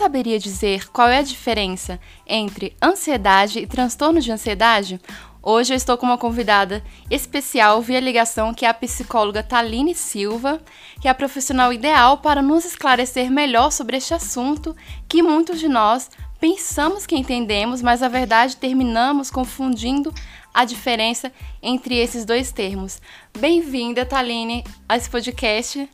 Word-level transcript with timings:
Saberia 0.00 0.38
dizer 0.38 0.88
qual 0.88 1.08
é 1.08 1.18
a 1.18 1.22
diferença 1.22 2.00
entre 2.26 2.74
ansiedade 2.82 3.58
e 3.58 3.66
transtorno 3.66 4.18
de 4.18 4.32
ansiedade? 4.32 4.98
Hoje 5.42 5.74
eu 5.74 5.76
estou 5.76 5.98
com 5.98 6.06
uma 6.06 6.16
convidada 6.16 6.82
especial 7.10 7.82
via 7.82 8.00
ligação, 8.00 8.54
que 8.54 8.64
é 8.64 8.68
a 8.70 8.72
psicóloga 8.72 9.42
Taline 9.42 9.94
Silva, 9.94 10.58
que 11.02 11.06
é 11.06 11.10
a 11.10 11.14
profissional 11.14 11.70
ideal 11.70 12.16
para 12.16 12.40
nos 12.40 12.64
esclarecer 12.64 13.30
melhor 13.30 13.70
sobre 13.70 13.98
este 13.98 14.14
assunto 14.14 14.74
que 15.06 15.22
muitos 15.22 15.60
de 15.60 15.68
nós 15.68 16.08
pensamos 16.40 17.04
que 17.04 17.14
entendemos, 17.14 17.82
mas 17.82 18.00
na 18.00 18.08
verdade 18.08 18.56
terminamos 18.56 19.30
confundindo 19.30 20.14
a 20.54 20.64
diferença 20.64 21.30
entre 21.62 21.98
esses 21.98 22.24
dois 22.24 22.50
termos. 22.50 23.02
Bem-vinda, 23.38 24.06
Taline, 24.06 24.64
a 24.88 24.96
esse 24.96 25.10
podcast. 25.10 25.86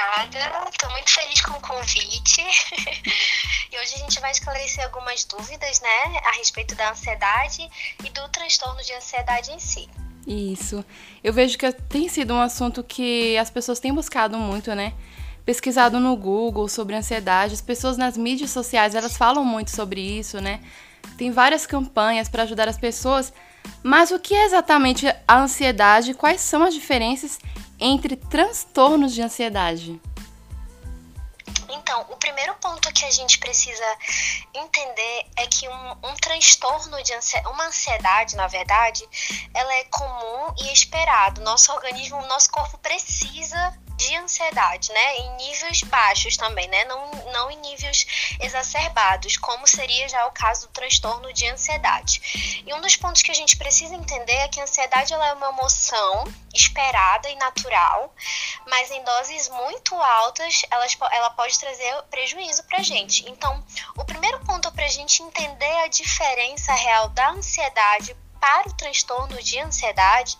Obrigada, 0.00 0.70
estou 0.70 0.90
muito 0.92 1.10
feliz 1.10 1.40
com 1.42 1.52
o 1.52 1.60
convite. 1.60 2.40
e 3.70 3.78
hoje 3.78 3.94
a 3.96 3.98
gente 3.98 4.18
vai 4.18 4.30
esclarecer 4.30 4.82
algumas 4.84 5.24
dúvidas, 5.24 5.80
né, 5.80 6.20
a 6.24 6.36
respeito 6.38 6.74
da 6.74 6.90
ansiedade 6.90 7.68
e 8.02 8.08
do 8.08 8.26
transtorno 8.30 8.82
de 8.82 8.94
ansiedade 8.94 9.50
em 9.50 9.58
si. 9.58 9.88
Isso. 10.26 10.82
Eu 11.22 11.34
vejo 11.34 11.58
que 11.58 11.70
tem 11.72 12.08
sido 12.08 12.32
um 12.32 12.40
assunto 12.40 12.82
que 12.82 13.36
as 13.36 13.50
pessoas 13.50 13.78
têm 13.78 13.92
buscado 13.92 14.38
muito, 14.38 14.74
né? 14.74 14.94
Pesquisado 15.44 16.00
no 16.00 16.16
Google 16.16 16.68
sobre 16.68 16.96
ansiedade, 16.96 17.54
as 17.54 17.60
pessoas 17.60 17.98
nas 17.98 18.16
mídias 18.16 18.50
sociais, 18.50 18.94
elas 18.94 19.16
falam 19.18 19.44
muito 19.44 19.70
sobre 19.70 20.00
isso, 20.00 20.40
né? 20.40 20.60
Tem 21.18 21.30
várias 21.30 21.66
campanhas 21.66 22.28
para 22.28 22.44
ajudar 22.44 22.68
as 22.68 22.78
pessoas, 22.78 23.32
mas 23.82 24.10
o 24.10 24.18
que 24.18 24.34
é 24.34 24.44
exatamente 24.44 25.06
a 25.28 25.40
ansiedade? 25.40 26.14
Quais 26.14 26.40
são 26.40 26.62
as 26.62 26.72
diferenças 26.72 27.38
entre 27.80 28.16
transtornos 28.16 29.14
de 29.14 29.22
ansiedade? 29.22 30.00
Então, 31.68 32.06
o 32.10 32.16
primeiro 32.16 32.54
ponto 32.56 32.92
que 32.92 33.04
a 33.04 33.10
gente 33.10 33.38
precisa 33.38 33.84
entender 34.54 35.26
é 35.36 35.46
que 35.46 35.68
um, 35.68 35.90
um 36.04 36.14
transtorno 36.20 37.02
de 37.02 37.12
ansiedade, 37.14 37.54
uma 37.54 37.66
ansiedade, 37.66 38.36
na 38.36 38.46
verdade, 38.46 39.08
ela 39.54 39.74
é 39.74 39.84
comum 39.84 40.54
e 40.60 40.72
esperado. 40.72 41.40
Nosso 41.40 41.72
organismo, 41.72 42.20
nosso 42.26 42.50
corpo 42.50 42.78
precisa 42.78 43.76
de 44.00 44.16
ansiedade, 44.16 44.90
né? 44.92 45.16
Em 45.18 45.36
níveis 45.36 45.82
baixos 45.82 46.36
também, 46.36 46.66
né? 46.68 46.84
Não, 46.86 47.10
não 47.32 47.50
em 47.50 47.56
níveis 47.58 48.06
exacerbados, 48.40 49.36
como 49.36 49.66
seria 49.66 50.08
já 50.08 50.26
o 50.26 50.32
caso 50.32 50.66
do 50.66 50.72
transtorno 50.72 51.30
de 51.34 51.46
ansiedade. 51.46 52.62
E 52.66 52.72
um 52.72 52.80
dos 52.80 52.96
pontos 52.96 53.20
que 53.20 53.30
a 53.30 53.34
gente 53.34 53.58
precisa 53.58 53.94
entender 53.94 54.32
é 54.32 54.48
que 54.48 54.58
a 54.58 54.62
ansiedade 54.62 55.12
ela 55.12 55.28
é 55.28 55.32
uma 55.34 55.50
emoção 55.50 56.24
esperada 56.54 57.28
e 57.28 57.36
natural, 57.36 58.14
mas 58.66 58.90
em 58.90 59.04
doses 59.04 59.48
muito 59.50 59.94
altas 59.94 60.62
ela, 60.70 60.86
ela 61.12 61.30
pode 61.30 61.58
trazer 61.58 62.02
prejuízo 62.10 62.64
para 62.64 62.82
gente. 62.82 63.28
Então, 63.28 63.62
o 63.98 64.04
primeiro 64.04 64.40
ponto 64.46 64.72
para 64.72 64.86
a 64.86 64.88
gente 64.88 65.22
entender 65.22 65.76
a 65.84 65.88
diferença 65.88 66.72
real 66.72 67.10
da 67.10 67.32
ansiedade 67.32 68.16
para 68.40 68.68
o 68.68 68.72
transtorno 68.72 69.40
de 69.42 69.58
ansiedade 69.60 70.36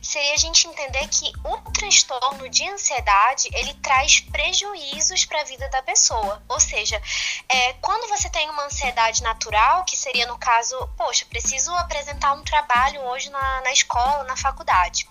seria 0.00 0.34
a 0.34 0.36
gente 0.36 0.66
entender 0.66 1.06
que 1.08 1.32
o 1.44 1.58
transtorno 1.72 2.48
de 2.48 2.66
ansiedade 2.68 3.48
ele 3.52 3.74
traz 3.74 4.20
prejuízos 4.20 5.24
para 5.24 5.40
a 5.40 5.44
vida 5.44 5.68
da 5.68 5.82
pessoa. 5.82 6.42
Ou 6.48 6.60
seja, 6.60 7.00
é, 7.48 7.72
quando 7.74 8.08
você 8.08 8.30
tem 8.30 8.48
uma 8.48 8.64
ansiedade 8.64 9.22
natural, 9.22 9.84
que 9.84 9.96
seria 9.96 10.26
no 10.26 10.38
caso, 10.38 10.76
poxa, 10.96 11.26
preciso 11.26 11.74
apresentar 11.74 12.32
um 12.32 12.44
trabalho 12.44 13.00
hoje 13.02 13.28
na, 13.30 13.60
na 13.62 13.72
escola, 13.72 14.24
na 14.24 14.36
faculdade. 14.36 15.08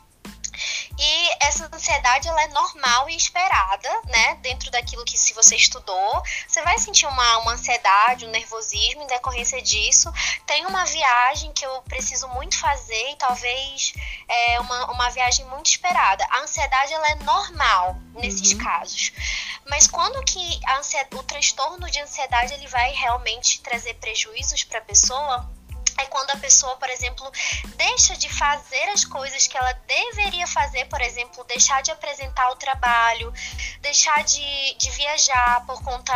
E 0.97 1.29
essa 1.45 1.69
ansiedade 1.73 2.27
ela 2.27 2.43
é 2.43 2.47
normal 2.47 3.09
e 3.09 3.15
esperada, 3.15 3.89
né? 4.05 4.35
Dentro 4.35 4.69
daquilo 4.71 5.05
que 5.05 5.17
se 5.17 5.33
você 5.33 5.55
estudou, 5.55 6.23
você 6.47 6.61
vai 6.61 6.77
sentir 6.77 7.05
uma, 7.05 7.37
uma 7.39 7.53
ansiedade, 7.53 8.25
um 8.25 8.29
nervosismo 8.29 9.03
em 9.03 9.07
decorrência 9.07 9.61
disso. 9.61 10.11
Tem 10.45 10.65
uma 10.65 10.85
viagem 10.85 11.51
que 11.53 11.65
eu 11.65 11.81
preciso 11.83 12.27
muito 12.29 12.57
fazer 12.57 13.11
e 13.11 13.15
talvez 13.15 13.93
é 14.27 14.59
uma, 14.59 14.91
uma 14.91 15.09
viagem 15.09 15.45
muito 15.45 15.67
esperada. 15.67 16.25
A 16.29 16.39
ansiedade 16.39 16.93
ela 16.93 17.09
é 17.09 17.15
normal 17.15 17.97
nesses 18.13 18.51
uhum. 18.53 18.59
casos. 18.59 19.11
Mas 19.65 19.87
quando 19.87 20.23
que 20.23 20.59
o 21.13 21.23
transtorno 21.23 21.89
de 21.89 21.99
ansiedade 22.01 22.53
ele 22.53 22.67
vai 22.67 22.91
realmente 22.91 23.61
trazer 23.61 23.93
prejuízos 23.95 24.63
para 24.63 24.79
a 24.79 24.81
pessoa? 24.81 25.58
É 26.01 26.05
quando 26.05 26.31
a 26.31 26.37
pessoa, 26.37 26.75
por 26.77 26.89
exemplo, 26.89 27.29
deixa 27.75 28.15
de 28.15 28.29
fazer 28.29 28.89
as 28.89 29.03
coisas 29.05 29.47
que 29.47 29.57
ela 29.57 29.73
deveria 29.73 30.47
fazer, 30.47 30.85
por 30.85 31.01
exemplo, 31.01 31.43
deixar 31.45 31.81
de 31.81 31.91
apresentar 31.91 32.49
o 32.51 32.55
trabalho, 32.55 33.33
deixar 33.81 34.23
de, 34.23 34.73
de 34.75 34.89
viajar 34.91 35.65
por 35.65 35.81
conta 35.83 36.13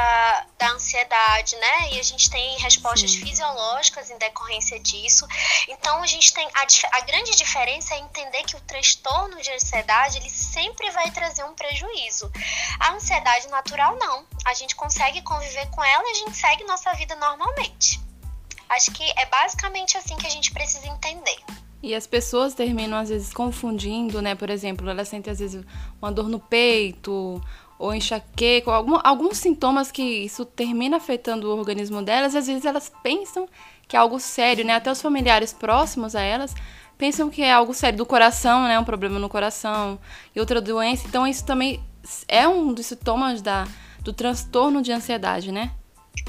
da 0.58 0.72
ansiedade, 0.72 1.56
né? 1.56 1.92
E 1.92 2.00
a 2.00 2.04
gente 2.04 2.30
tem 2.30 2.58
respostas 2.60 3.12
Sim. 3.12 3.26
fisiológicas 3.26 4.10
em 4.10 4.18
decorrência 4.18 4.80
disso. 4.80 5.28
Então, 5.68 6.02
a 6.02 6.08
gente 6.08 6.34
tem. 6.34 6.48
A, 6.56 6.98
a 6.98 7.02
grande 7.02 7.36
diferença 7.36 7.94
é 7.94 8.00
entender 8.00 8.44
que 8.44 8.56
o 8.56 8.62
transtorno 8.62 9.42
de 9.42 9.52
ansiedade, 9.52 10.18
ele 10.18 10.30
sempre 10.30 10.90
vai 10.92 11.12
trazer 11.12 11.44
um 11.44 11.54
prejuízo. 11.54 12.32
A 12.80 12.94
ansiedade 12.94 13.48
natural, 13.48 13.96
não. 13.98 14.26
A 14.46 14.54
gente 14.54 14.76
consegue 14.76 15.22
conviver 15.22 15.70
com 15.72 15.84
ela 15.84 16.04
e 16.04 16.12
a 16.12 16.16
gente 16.16 16.38
segue 16.38 16.64
nossa 16.64 16.94
vida 16.94 17.16
normalmente. 17.16 18.13
Acho 18.76 18.92
que 18.92 19.04
é 19.04 19.26
basicamente 19.28 19.98
assim 19.98 20.16
que 20.18 20.26
a 20.26 20.30
gente 20.30 20.52
precisa 20.52 20.88
entender. 20.88 21.38
E 21.82 21.94
as 21.94 22.08
pessoas 22.08 22.54
terminam 22.54 22.98
às 22.98 23.10
vezes 23.10 23.34
confundindo, 23.34 24.22
né? 24.22 24.36
Por 24.36 24.50
exemplo, 24.50 24.90
elas 24.90 25.10
sentem 25.10 25.32
às 25.32 25.40
vezes 25.40 25.64
uma 26.02 26.12
dor 26.12 26.28
no 26.28 26.40
peito 26.40 27.42
ou 27.78 27.94
enxaqueca, 27.94 28.72
algum, 28.72 28.98
alguns 29.04 29.38
sintomas 29.38 29.92
que 29.92 30.02
isso 30.02 30.46
termina 30.46 30.98
afetando 30.98 31.50
o 31.50 31.58
organismo 31.58 32.02
delas, 32.02 32.36
às 32.36 32.48
vezes 32.48 32.64
elas 32.64 32.92
pensam 33.04 33.48
que 33.88 33.96
é 33.96 34.00
algo 34.00 34.20
sério, 34.20 34.64
né? 34.64 34.74
Até 34.74 34.92
os 34.92 35.02
familiares 35.02 35.52
próximos 35.52 36.16
a 36.16 36.22
elas 36.22 36.56
pensam 36.98 37.30
que 37.30 37.42
é 37.42 37.52
algo 37.52 37.74
sério 37.74 37.98
do 37.98 38.06
coração, 38.06 38.64
né? 38.64 38.80
Um 38.80 38.86
problema 38.86 39.20
no 39.20 39.28
coração 39.28 40.00
e 40.36 40.40
outra 40.40 40.62
doença. 40.62 41.06
Então 41.06 41.28
isso 41.28 41.46
também 41.46 41.84
é 42.28 42.48
um 42.48 42.74
dos 42.74 42.86
sintomas 42.86 43.42
da, 43.42 43.68
do 44.00 44.14
transtorno 44.14 44.82
de 44.82 44.92
ansiedade, 44.92 45.52
né? 45.52 45.72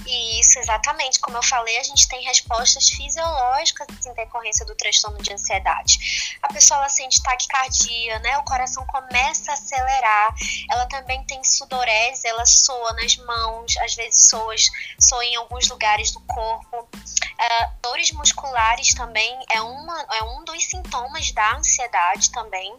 Isso, 0.06 0.58
exatamente. 0.58 1.18
Como 1.20 1.36
eu 1.36 1.42
falei, 1.42 1.78
a 1.78 1.82
gente 1.82 2.06
tem 2.08 2.22
respostas 2.22 2.88
fisiológicas 2.90 3.86
em 4.06 4.14
decorrência 4.14 4.64
do 4.66 4.74
transtorno 4.74 5.18
de 5.22 5.32
ansiedade. 5.32 6.36
A 6.42 6.52
pessoa 6.52 6.78
ela 6.78 6.88
sente 6.88 7.22
taquicardia, 7.22 8.18
né? 8.20 8.38
O 8.38 8.44
coração 8.44 8.84
começa 8.86 9.50
a 9.50 9.54
acelerar. 9.54 10.34
Ela 10.70 10.86
também 10.86 11.24
tem 11.24 11.42
sudorese, 11.42 12.26
ela 12.26 12.44
soa 12.44 12.92
nas 12.94 13.16
mãos, 13.16 13.76
às 13.78 13.94
vezes 13.94 14.28
soa, 14.28 14.54
soa 15.00 15.24
em 15.24 15.36
alguns 15.36 15.68
lugares 15.68 16.12
do 16.12 16.20
corpo. 16.20 16.76
Uh, 16.80 17.70
dores 17.82 18.12
musculares 18.12 18.94
também 18.94 19.38
é, 19.50 19.60
uma, 19.60 20.06
é 20.12 20.22
um 20.22 20.44
dos 20.44 20.64
sintomas 20.64 21.32
da 21.32 21.56
ansiedade 21.56 22.30
também 22.30 22.76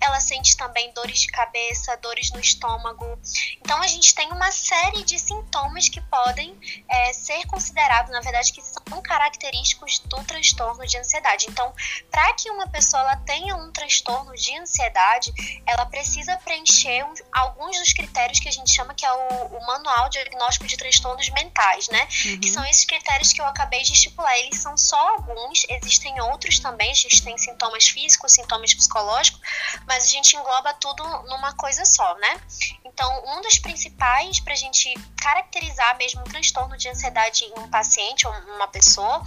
ela 0.00 0.20
sente 0.20 0.56
também 0.56 0.92
dores 0.92 1.20
de 1.20 1.28
cabeça, 1.28 1.96
dores 1.98 2.30
no 2.30 2.40
estômago. 2.40 3.18
Então 3.60 3.80
a 3.80 3.86
gente 3.86 4.14
tem 4.14 4.30
uma 4.32 4.50
série 4.50 5.04
de 5.04 5.18
sintomas 5.18 5.88
que 5.88 6.00
podem 6.02 6.58
é, 6.88 7.12
ser 7.12 7.46
considerados, 7.46 8.12
na 8.12 8.20
verdade, 8.20 8.52
que 8.52 8.62
são 8.62 9.00
característicos 9.02 10.00
do 10.00 10.22
transtorno 10.24 10.86
de 10.86 10.96
ansiedade. 10.98 11.46
Então, 11.48 11.72
para 12.10 12.32
que 12.34 12.50
uma 12.50 12.66
pessoa 12.68 13.02
ela 13.02 13.16
tenha 13.16 13.56
um 13.56 13.70
transtorno 13.72 14.34
de 14.34 14.56
ansiedade, 14.58 15.32
ela 15.66 15.86
precisa 15.86 16.36
preencher 16.38 17.04
um, 17.04 17.14
alguns 17.32 17.78
dos 17.78 17.92
critérios 17.92 18.38
que 18.40 18.48
a 18.48 18.52
gente 18.52 18.70
chama 18.72 18.94
que 18.94 19.04
é 19.04 19.12
o, 19.12 19.56
o 19.56 19.66
manual 19.66 20.08
diagnóstico 20.08 20.66
de 20.66 20.76
transtornos 20.76 21.28
mentais, 21.30 21.88
né? 21.88 22.08
Uhum. 22.26 22.40
Que 22.40 22.48
são 22.48 22.64
esses 22.64 22.84
critérios 22.84 23.32
que 23.32 23.40
eu 23.40 23.46
acabei 23.46 23.82
de 23.82 23.92
estipular. 23.92 24.36
Eles 24.38 24.58
são 24.58 24.76
só 24.76 24.98
alguns, 25.10 25.64
existem 25.68 26.20
outros 26.20 26.58
também. 26.58 26.90
A 26.90 26.94
gente 26.94 27.22
tem 27.22 27.36
sintomas 27.38 27.88
físicos, 27.88 28.32
sintomas 28.32 28.74
psicológicos, 28.74 29.40
mas 29.86 30.04
a 30.04 30.08
gente 30.08 30.36
engloba 30.36 30.72
tudo 30.74 31.04
numa 31.24 31.52
coisa 31.54 31.84
só, 31.84 32.14
né? 32.16 32.40
Então, 32.84 33.24
um 33.26 33.40
dos 33.40 33.58
principais 33.58 34.40
para 34.40 34.52
a 34.52 34.56
gente 34.56 34.92
caracterizar 35.20 35.96
mesmo 35.96 36.20
um 36.20 36.24
transtorno 36.24 36.76
de 36.76 36.88
ansiedade 36.88 37.44
em 37.44 37.58
um 37.58 37.68
paciente 37.68 38.26
ou 38.26 38.32
uma 38.54 38.68
pessoa 38.68 39.22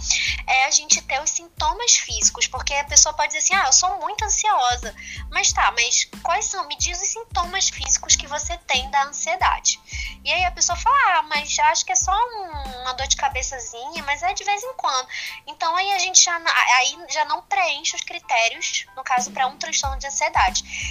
é 0.46 0.66
a 0.66 0.70
gente 0.70 1.02
ter 1.02 1.20
os 1.20 1.30
sintomas 1.30 1.96
físicos, 1.96 2.46
porque 2.46 2.74
a 2.74 2.84
pessoa 2.84 3.12
pode 3.14 3.32
dizer 3.32 3.38
assim: 3.38 3.54
ah, 3.54 3.66
eu 3.66 3.72
sou 3.72 3.98
muito 4.00 4.24
ansiosa. 4.24 4.94
Mas 5.30 5.52
tá, 5.52 5.72
mas 5.72 6.08
quais 6.22 6.44
são? 6.44 6.66
Me 6.66 6.76
diz 6.76 7.00
os 7.00 7.08
sintomas 7.08 7.68
físicos 7.68 8.14
que 8.14 8.26
você 8.26 8.56
tem 8.58 8.88
da 8.90 9.04
ansiedade. 9.04 9.80
E 10.24 10.32
aí 10.32 10.44
a 10.44 10.50
pessoa 10.50 10.76
fala: 10.76 11.18
ah, 11.18 11.22
mas 11.22 11.58
acho 11.58 11.84
que 11.84 11.92
é 11.92 11.96
só 11.96 12.12
um, 12.12 12.82
uma 12.82 12.92
dor 12.92 13.06
de 13.06 13.16
cabeçazinha, 13.16 14.02
mas 14.04 14.22
é 14.22 14.32
de 14.32 14.44
vez 14.44 14.62
em 14.62 14.74
quando. 14.74 15.08
Então 15.46 15.74
aí 15.74 15.92
a 15.92 15.98
gente 15.98 16.22
já, 16.22 16.36
aí 16.36 16.98
já 17.08 17.24
não 17.24 17.42
preenche 17.42 17.96
os 17.96 18.02
critérios, 18.02 18.86
no 18.96 19.02
caso, 19.02 19.30
para 19.32 19.46
um 19.46 19.56
transtorno 19.56 19.98
de 19.98 20.06
ansiedade. 20.06 20.15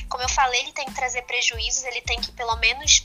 Como 0.10 0.24
eu 0.24 0.30
falei, 0.30 0.62
ele 0.62 0.74
tem 0.74 0.86
que 0.86 0.94
trazer 0.94 1.22
prejuízos, 1.24 1.83
ele 1.83 2.01
tem 2.01 2.19
que 2.19 2.31
pelo 2.31 2.56
menos 2.57 3.04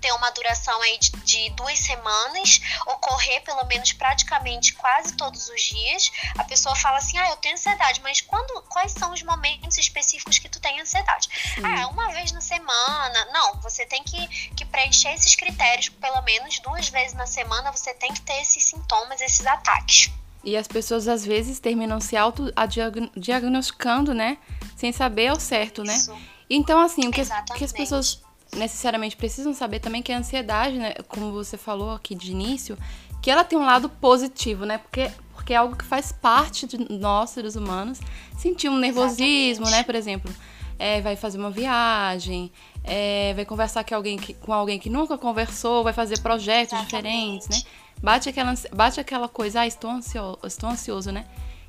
ter 0.00 0.12
uma 0.12 0.30
duração 0.30 0.80
aí 0.82 0.98
de, 0.98 1.10
de, 1.10 1.50
duas 1.50 1.78
semanas, 1.78 2.60
ocorrer 2.86 3.42
pelo 3.42 3.64
menos 3.64 3.92
praticamente 3.92 4.72
quase 4.74 5.14
todos 5.14 5.48
os 5.48 5.60
dias. 5.62 6.10
A 6.36 6.44
pessoa 6.44 6.74
fala 6.76 6.98
assim: 6.98 7.16
ah, 7.18 7.30
eu 7.30 7.36
tenho 7.36 7.54
ansiedade, 7.54 8.00
mas 8.02 8.20
quando, 8.20 8.60
quais 8.62 8.92
são 8.92 9.12
os 9.12 9.22
momentos 9.22 9.78
específicos 9.78 10.38
que 10.38 10.48
tu 10.48 10.60
tem 10.60 10.80
ansiedade? 10.80 11.28
Sim. 11.54 11.62
Ah, 11.64 11.88
uma 11.88 12.08
vez 12.12 12.32
na 12.32 12.40
semana. 12.40 13.24
Não, 13.32 13.54
você 13.60 13.86
tem 13.86 14.02
que, 14.02 14.26
que 14.54 14.64
preencher 14.64 15.12
esses 15.14 15.34
critérios, 15.34 15.88
pelo 15.88 16.20
menos 16.22 16.58
duas 16.60 16.88
vezes 16.88 17.14
na 17.14 17.26
semana 17.26 17.70
você 17.72 17.94
tem 17.94 18.12
que 18.12 18.20
ter 18.20 18.40
esses 18.40 18.64
sintomas, 18.64 19.20
esses 19.20 19.46
ataques. 19.46 20.10
E 20.42 20.56
as 20.56 20.66
pessoas 20.66 21.06
às 21.06 21.22
vezes 21.24 21.60
terminam 21.60 22.00
se 22.00 22.16
auto-diagnosticando, 22.16 24.14
né? 24.14 24.38
Sem 24.80 24.92
saber 24.92 25.26
ao 25.26 25.38
certo, 25.38 25.84
né? 25.84 25.94
Isso. 25.94 26.16
Então, 26.48 26.80
assim, 26.80 27.06
o 27.06 27.10
que, 27.10 27.20
que 27.54 27.64
as 27.64 27.70
pessoas 27.70 28.22
necessariamente 28.56 29.14
precisam 29.14 29.52
saber 29.52 29.78
também 29.78 30.00
que 30.00 30.10
a 30.10 30.16
ansiedade, 30.16 30.78
né? 30.78 30.94
Como 31.06 31.30
você 31.32 31.58
falou 31.58 31.90
aqui 31.90 32.14
de 32.14 32.30
início, 32.30 32.78
que 33.20 33.30
ela 33.30 33.44
tem 33.44 33.58
um 33.58 33.66
lado 33.66 33.90
positivo, 33.90 34.64
né? 34.64 34.78
Porque, 34.78 35.10
porque 35.34 35.52
é 35.52 35.56
algo 35.56 35.76
que 35.76 35.84
faz 35.84 36.12
parte 36.12 36.66
de 36.66 36.78
nós, 36.98 37.28
seres 37.28 37.56
humanos, 37.56 38.00
sentir 38.38 38.70
um 38.70 38.78
nervosismo, 38.78 39.66
Exatamente. 39.66 39.72
né? 39.72 39.82
Por 39.82 39.94
exemplo, 39.94 40.34
é, 40.78 41.02
vai 41.02 41.14
fazer 41.14 41.36
uma 41.36 41.50
viagem, 41.50 42.50
é, 42.82 43.34
vai 43.34 43.44
conversar 43.44 43.84
com 43.84 43.94
alguém, 43.94 44.16
que, 44.16 44.32
com 44.32 44.50
alguém 44.50 44.78
que 44.78 44.88
nunca 44.88 45.18
conversou, 45.18 45.84
vai 45.84 45.92
fazer 45.92 46.22
projetos 46.22 46.72
Exatamente. 46.72 46.86
diferentes, 46.86 47.48
né? 47.50 47.70
Bate 48.02 48.30
aquela, 48.30 48.54
bate 48.72 48.98
aquela 48.98 49.28
coisa, 49.28 49.60
ah, 49.60 49.66
estou 49.66 49.90
ansioso, 49.90 50.38
estou 50.42 50.70
ansioso, 50.70 51.12
né? 51.12 51.26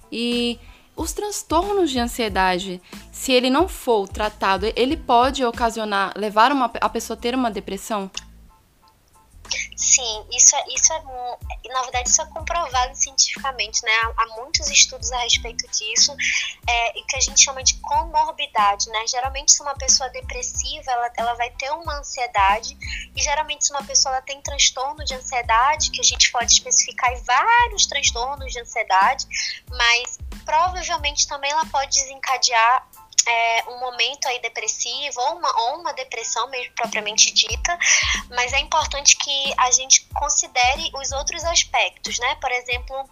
E 0.09 0.57
os 1.01 1.11
transtornos 1.11 1.89
de 1.89 1.99
ansiedade, 1.99 2.81
se 3.11 3.31
ele 3.31 3.49
não 3.49 3.67
for 3.67 4.07
tratado, 4.07 4.71
ele 4.75 4.95
pode 4.95 5.43
ocasionar, 5.43 6.13
levar 6.15 6.51
uma, 6.51 6.71
a 6.79 6.89
pessoa 6.89 7.17
a 7.17 7.19
ter 7.19 7.33
uma 7.33 7.49
depressão? 7.49 8.09
Sim, 9.75 10.25
isso 10.31 10.55
é, 10.55 10.65
isso 10.69 10.93
é, 10.93 11.01
na 11.69 11.81
verdade, 11.81 12.09
isso 12.09 12.21
é 12.21 12.25
comprovado 12.27 12.95
cientificamente, 12.95 13.83
né? 13.83 13.91
Há, 13.91 14.23
há 14.23 14.27
muitos 14.41 14.69
estudos 14.69 15.11
a 15.11 15.19
respeito 15.19 15.65
disso, 15.71 16.15
é, 16.67 16.99
e 16.99 17.03
que 17.03 17.15
a 17.15 17.19
gente 17.19 17.43
chama 17.43 17.63
de 17.63 17.75
comorbidade, 17.75 18.89
né? 18.89 19.07
Geralmente, 19.07 19.51
se 19.51 19.61
uma 19.61 19.73
pessoa 19.75 20.07
é 20.07 20.11
depressiva, 20.11 20.91
ela, 20.91 21.11
ela 21.17 21.33
vai 21.35 21.49
ter 21.51 21.71
uma 21.71 21.99
ansiedade, 21.99 22.77
e 23.15 23.21
geralmente, 23.21 23.65
se 23.65 23.71
uma 23.71 23.83
pessoa 23.83 24.15
ela 24.15 24.21
tem 24.21 24.41
transtorno 24.41 25.03
de 25.03 25.15
ansiedade, 25.15 25.89
que 25.91 26.01
a 26.01 26.03
gente 26.03 26.31
pode 26.31 26.51
especificar 26.51 27.15
vários 27.23 27.85
transtornos 27.85 28.51
de 28.51 28.59
ansiedade, 28.59 29.25
mas 29.69 30.19
provavelmente 30.45 31.27
também 31.27 31.51
ela 31.51 31.65
pode 31.65 31.91
desencadear 31.91 32.87
é, 33.27 33.63
um 33.69 33.79
momento 33.79 34.27
aí 34.27 34.39
depressivo 34.41 35.19
ou 35.21 35.37
uma, 35.37 35.61
ou 35.61 35.79
uma 35.79 35.93
depressão 35.93 36.49
mesmo 36.49 36.73
propriamente 36.73 37.31
dita, 37.33 37.77
mas 38.29 38.53
é 38.53 38.59
importante 38.59 39.15
que 39.17 39.53
a 39.57 39.71
gente 39.71 40.07
considere 40.13 40.91
os 40.95 41.11
outros 41.11 41.43
aspectos, 41.43 42.19
né? 42.19 42.35
Por 42.35 42.51
exemplo, 42.51 43.09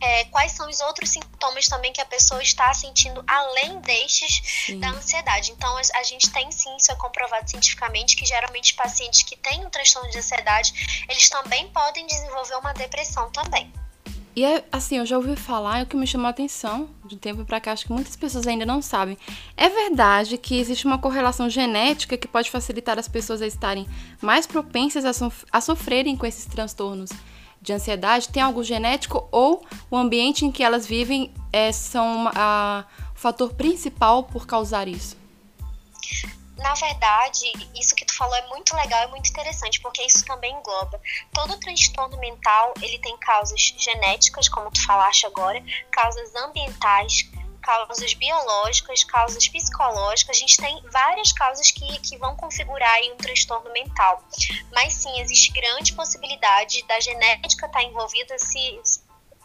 é, 0.00 0.24
quais 0.26 0.52
são 0.52 0.68
os 0.68 0.80
outros 0.80 1.10
sintomas 1.10 1.66
também 1.66 1.92
que 1.92 2.00
a 2.00 2.06
pessoa 2.06 2.42
está 2.42 2.72
sentindo 2.74 3.24
além 3.26 3.80
destes 3.80 4.42
Sim. 4.66 4.80
da 4.80 4.90
ansiedade. 4.90 5.50
Então, 5.52 5.76
a, 5.76 5.80
a 5.98 6.02
gente 6.02 6.30
tem 6.30 6.50
sim, 6.52 6.76
isso 6.76 6.92
é 6.92 6.94
comprovado 6.96 7.48
cientificamente, 7.48 8.16
que 8.16 8.26
geralmente 8.26 8.74
pacientes 8.74 9.22
que 9.22 9.36
têm 9.36 9.64
um 9.64 9.70
transtorno 9.70 10.10
de 10.10 10.18
ansiedade, 10.18 11.04
eles 11.08 11.28
também 11.28 11.68
podem 11.70 12.06
desenvolver 12.06 12.56
uma 12.56 12.72
depressão 12.74 13.30
também. 13.30 13.72
E 14.36 14.44
é 14.44 14.62
assim, 14.70 14.98
eu 14.98 15.06
já 15.06 15.16
ouvi 15.16 15.34
falar, 15.34 15.78
é 15.78 15.82
o 15.82 15.86
que 15.86 15.96
me 15.96 16.06
chamou 16.06 16.26
a 16.26 16.30
atenção 16.30 16.90
de 17.06 17.16
tempo 17.16 17.42
pra 17.46 17.58
cá, 17.58 17.72
acho 17.72 17.86
que 17.86 17.92
muitas 17.92 18.14
pessoas 18.16 18.46
ainda 18.46 18.66
não 18.66 18.82
sabem. 18.82 19.16
É 19.56 19.66
verdade 19.70 20.36
que 20.36 20.58
existe 20.58 20.84
uma 20.84 20.98
correlação 20.98 21.48
genética 21.48 22.18
que 22.18 22.28
pode 22.28 22.50
facilitar 22.50 22.98
as 22.98 23.08
pessoas 23.08 23.40
a 23.40 23.46
estarem 23.46 23.88
mais 24.20 24.46
propensas 24.46 25.06
a, 25.06 25.14
sof 25.14 25.46
a 25.50 25.58
sofrerem 25.62 26.18
com 26.18 26.26
esses 26.26 26.44
transtornos 26.44 27.08
de 27.62 27.72
ansiedade? 27.72 28.28
Tem 28.28 28.42
algo 28.42 28.62
genético 28.62 29.26
ou 29.32 29.64
o 29.90 29.96
ambiente 29.96 30.44
em 30.44 30.52
que 30.52 30.62
elas 30.62 30.86
vivem 30.86 31.32
é, 31.50 31.72
são 31.72 32.06
uma, 32.06 32.32
a, 32.34 32.84
o 33.14 33.18
fator 33.18 33.54
principal 33.54 34.24
por 34.24 34.46
causar 34.46 34.86
isso? 34.86 35.16
Na 36.56 36.74
verdade, 36.74 37.52
isso 37.74 37.94
que 37.94 38.04
tu 38.04 38.14
falou 38.14 38.34
é 38.34 38.46
muito 38.48 38.74
legal 38.74 39.04
e 39.04 39.10
muito 39.10 39.28
interessante, 39.28 39.80
porque 39.80 40.02
isso 40.02 40.24
também 40.24 40.54
engloba. 40.54 41.00
Todo 41.32 41.58
transtorno 41.60 42.18
mental, 42.18 42.72
ele 42.80 42.98
tem 42.98 43.16
causas 43.18 43.74
genéticas, 43.76 44.48
como 44.48 44.70
tu 44.70 44.84
falaste 44.84 45.26
agora, 45.26 45.62
causas 45.90 46.34
ambientais, 46.34 47.28
causas 47.60 48.14
biológicas, 48.14 49.04
causas 49.04 49.48
psicológicas. 49.48 50.36
A 50.36 50.40
gente 50.40 50.56
tem 50.56 50.82
várias 50.90 51.32
causas 51.32 51.70
que, 51.70 51.98
que 51.98 52.16
vão 52.16 52.36
configurar 52.36 52.96
um 53.12 53.16
transtorno 53.16 53.70
mental. 53.72 54.22
Mas 54.72 54.94
sim, 54.94 55.20
existe 55.20 55.52
grande 55.52 55.92
possibilidade 55.92 56.82
da 56.86 57.00
genética 57.00 57.66
estar 57.66 57.82
envolvida 57.82 58.38
se 58.38 58.80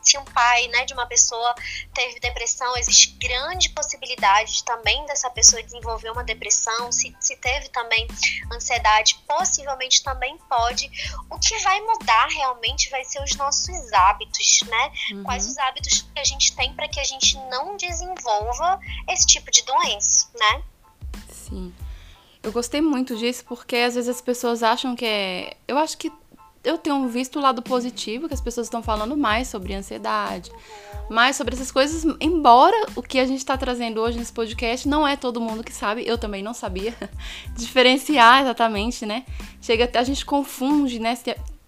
se 0.02 0.18
um 0.18 0.26
pai 0.26 0.68
né, 0.68 0.86
de 0.86 0.94
uma 0.94 1.06
pessoa 1.06 1.54
teve 1.94 2.20
depressão, 2.20 2.76
existe 2.78 3.12
grande 3.20 3.70
possibilidade 3.70 4.64
também 4.64 5.06
dessa 5.06 5.30
pessoa 5.30 5.62
desenvolver 5.62 6.10
uma 6.10 6.24
depressão. 6.24 6.92
Se, 6.92 7.16
se 7.20 7.36
teve 7.38 7.70
também 7.70 8.08
ansiedade, 8.52 9.16
possivelmente 9.28 10.04
também 10.04 10.38
pode. 10.50 10.90
O 11.30 11.38
que 11.40 11.58
vai 11.60 11.80
mudar 11.82 12.28
realmente 12.28 12.90
vai 12.90 13.04
ser 13.04 13.24
os 13.24 13.36
nossos 13.36 13.94
hábitos, 13.94 14.62
né? 14.68 14.92
Uhum. 15.12 15.24
Quais 15.24 15.48
os 15.48 15.58
hábitos 15.58 16.02
que 16.02 16.20
a 16.20 16.24
gente 16.24 16.56
tem 16.56 16.74
para 16.74 16.88
que 16.88 17.00
a 17.00 17.04
gente 17.04 17.38
não 17.50 17.78
desenvolva 17.78 18.80
esse 19.10 19.26
tipo 19.26 19.52
de 19.52 19.64
doença, 19.64 20.28
né? 20.38 20.64
Sim. 21.32 21.74
Eu 22.44 22.52
gostei 22.52 22.82
muito 22.82 23.16
disso 23.16 23.44
porque 23.46 23.76
às 23.76 23.96
vezes 23.96 24.10
as 24.10 24.22
pessoas 24.22 24.64
acham 24.64 24.96
que 24.96 25.06
é. 25.06 25.58
Eu 25.68 25.78
acho 25.78 25.98
que 25.98 26.12
eu 26.64 26.78
tenho 26.78 27.08
visto 27.08 27.40
o 27.40 27.42
lado 27.42 27.62
positivo, 27.62 28.28
que 28.28 28.34
as 28.34 28.42
pessoas 28.42 28.68
estão 28.68 28.84
falando 28.84 29.18
mais 29.18 29.48
sobre 29.48 29.74
ansiedade, 29.74 30.52
mais 31.10 31.36
sobre 31.36 31.56
essas 31.56 31.72
coisas, 31.72 32.06
embora 32.20 32.88
o 32.96 33.02
que 33.02 33.20
a 33.20 33.26
gente 33.26 33.40
está 33.40 33.58
trazendo 33.58 34.00
hoje 34.00 34.18
nesse 34.18 34.32
podcast 34.32 34.88
não 34.88 35.08
é 35.08 35.16
todo 35.18 35.42
mundo 35.42 35.64
que 35.64 35.74
sabe, 35.74 36.08
eu 36.08 36.18
também 36.18 36.44
não 36.44 36.54
sabia 36.54 36.96
diferenciar 37.58 38.42
exatamente, 38.42 39.06
né? 39.06 39.26
Chega 39.62 39.86
até 39.86 40.00
a 40.00 40.04
gente 40.04 40.26
confunde, 40.26 41.00
né? 41.00 41.16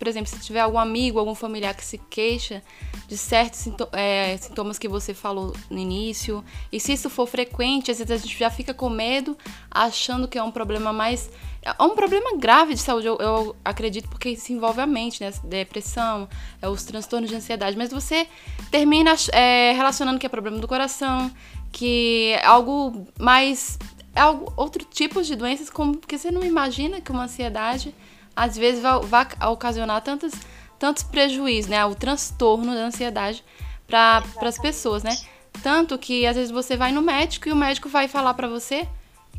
Por 0.04 0.10
exemplo, 0.10 0.30
se 0.30 0.38
tiver 0.40 0.60
algum 0.60 0.78
amigo, 0.78 1.18
algum 1.18 1.34
familiar 1.34 1.74
que 1.74 1.86
se 1.86 1.98
queixa 1.98 2.62
de 3.08 3.18
certos 3.18 3.62
sinto 3.62 3.88
é, 3.94 4.36
sintomas 4.36 4.78
que 4.78 4.86
você 4.86 5.14
falou 5.14 5.56
no 5.70 5.80
início, 5.80 6.44
e 6.70 6.78
se 6.78 6.92
isso 6.92 7.10
for 7.10 7.26
frequente, 7.26 7.90
às 7.90 8.00
vezes 8.00 8.12
a 8.12 8.18
gente 8.18 8.38
já 8.38 8.50
fica 8.50 8.74
com 8.74 8.90
medo, 8.90 9.38
achando 9.72 10.28
que 10.28 10.38
é 10.38 10.44
um 10.44 10.52
problema 10.52 10.92
mais 10.92 11.30
é 11.62 11.82
um 11.82 11.96
problema 11.96 12.36
grave 12.38 12.74
de 12.74 12.82
saúde, 12.82 13.08
eu, 13.08 13.18
eu, 13.18 13.56
acredito, 13.64 14.10
porque 14.10 14.36
se 14.36 14.52
envolve 14.52 14.82
a 14.82 14.86
mente, 14.86 15.24
né? 15.24 15.32
Depressão, 15.46 16.28
é, 16.62 16.68
os 16.68 16.84
transtornos 16.84 17.30
de 17.30 17.38
ansiedade. 17.38 17.78
Mas 17.78 17.90
você 17.90 18.28
termina 18.70 19.16
é, 19.32 19.72
relacionando 19.72 20.20
que 20.20 20.26
é 20.26 20.30
problema 20.30 20.60
do 20.60 20.68
coração, 20.68 21.32
que 21.72 22.34
é 22.34 22.46
algo 22.46 23.08
mais. 23.18 23.80
É 24.14 24.20
algo, 24.20 24.52
outro 24.58 24.84
tipo 24.84 25.24
de 25.24 25.38
doenças, 25.38 25.70
como 25.70 25.96
porque 25.96 26.18
você 26.18 26.30
não 26.30 26.44
imagina 26.44 27.00
que 27.00 27.10
uma 27.10 27.24
ansiedade 27.24 27.96
às 28.36 28.58
vezes 28.58 28.82
vai, 28.82 29.00
vai 29.00 29.28
ocasionar 29.50 30.02
tantos, 30.02 30.34
tantos 30.80 31.04
prejuízos, 31.04 31.70
né? 31.70 31.86
O 31.86 31.96
transtorno 31.96 32.74
da 32.74 32.86
ansiedade 32.86 33.44
para 33.88 34.24
as 34.42 34.58
pessoas, 34.58 35.04
né? 35.04 35.18
Tanto 35.62 35.98
que 35.98 36.26
às 36.26 36.36
vezes 36.36 36.52
você 36.52 36.76
vai 36.76 36.92
no 36.92 37.02
médico 37.02 37.48
e 37.48 37.52
o 37.52 37.56
médico 37.56 37.88
vai 37.88 38.08
falar 38.08 38.34
para 38.34 38.48
você 38.48 38.88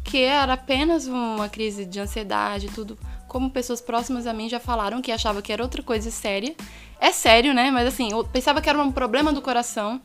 que 0.05 0.19
era 0.23 0.53
apenas 0.53 1.07
uma 1.07 1.49
crise 1.49 1.85
de 1.85 1.99
ansiedade, 1.99 2.69
tudo. 2.69 2.99
Como 3.27 3.51
pessoas 3.51 3.81
próximas 3.81 4.27
a 4.27 4.33
mim 4.33 4.49
já 4.49 4.61
falaram 4.61 5.03
que 5.03 5.11
achava 5.11 5.43
que 5.43 5.53
era 5.53 5.63
outra 5.63 5.83
coisa 5.83 6.11
séria. 6.11 6.55
É 7.01 7.11
sério, 7.11 7.53
né? 7.55 7.71
Mas 7.71 7.89
assim, 7.89 8.13
eu 8.13 8.23
pensava 8.25 8.61
que 8.61 8.69
era 8.69 8.81
um 8.81 8.93
problema 8.93 9.33
do 9.33 9.43
coração, 9.43 10.01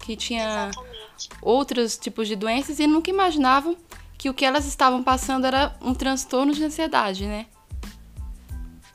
que 0.00 0.16
tinha 0.16 0.70
Exatamente. 0.70 1.28
outros 1.40 1.96
tipos 1.96 2.28
de 2.28 2.36
doenças 2.36 2.78
e 2.78 2.86
nunca 2.86 3.08
imaginavam 3.08 3.76
que 4.18 4.28
o 4.28 4.34
que 4.34 4.44
elas 4.44 4.66
estavam 4.66 5.02
passando 5.02 5.46
era 5.46 5.74
um 5.80 5.94
transtorno 5.94 6.52
de 6.52 6.62
ansiedade, 6.62 7.26
né? 7.26 7.46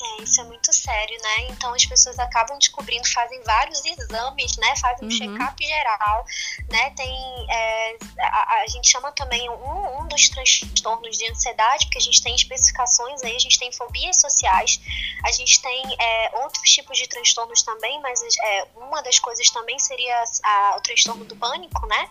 É, 0.01 0.23
isso 0.23 0.39
é 0.39 0.43
muito 0.45 0.71
sério, 0.71 1.17
né? 1.21 1.47
Então 1.49 1.73
as 1.73 1.85
pessoas 1.85 2.17
acabam 2.19 2.57
descobrindo, 2.57 3.05
fazem 3.09 3.41
vários 3.43 3.83
exames, 3.83 4.55
né? 4.57 4.73
Fazem 4.77 5.05
um 5.07 5.11
Uhum. 5.11 5.17
check-up 5.17 5.65
geral, 5.65 6.25
né? 6.69 6.89
Tem. 6.91 7.45
é, 7.49 7.97
a, 8.21 8.61
a 8.61 8.67
gente 8.67 8.89
chama 8.89 9.11
também 9.11 9.49
um, 9.49 9.99
um 9.99 10.07
dos 10.07 10.29
transtornos 10.29 11.17
de 11.17 11.29
ansiedade, 11.29 11.85
porque 11.87 11.97
a 11.97 12.01
gente 12.01 12.23
tem 12.23 12.33
especificações 12.33 13.21
aí, 13.23 13.35
a 13.35 13.39
gente 13.39 13.59
tem 13.59 13.71
fobias 13.73 14.17
sociais, 14.21 14.79
a 15.25 15.31
gente 15.33 15.61
tem 15.61 15.95
é, 15.99 16.31
outros 16.43 16.69
tipos 16.69 16.97
de 16.97 17.05
transtornos 17.07 17.61
também, 17.63 17.99
mas 18.01 18.21
é, 18.41 18.67
uma 18.77 19.01
das 19.03 19.19
coisas 19.19 19.49
também 19.49 19.77
seria 19.79 20.23
a- 20.43 20.75
o 20.77 20.81
transtorno 20.81 21.25
do 21.25 21.35
pânico, 21.35 21.85
né? 21.87 22.09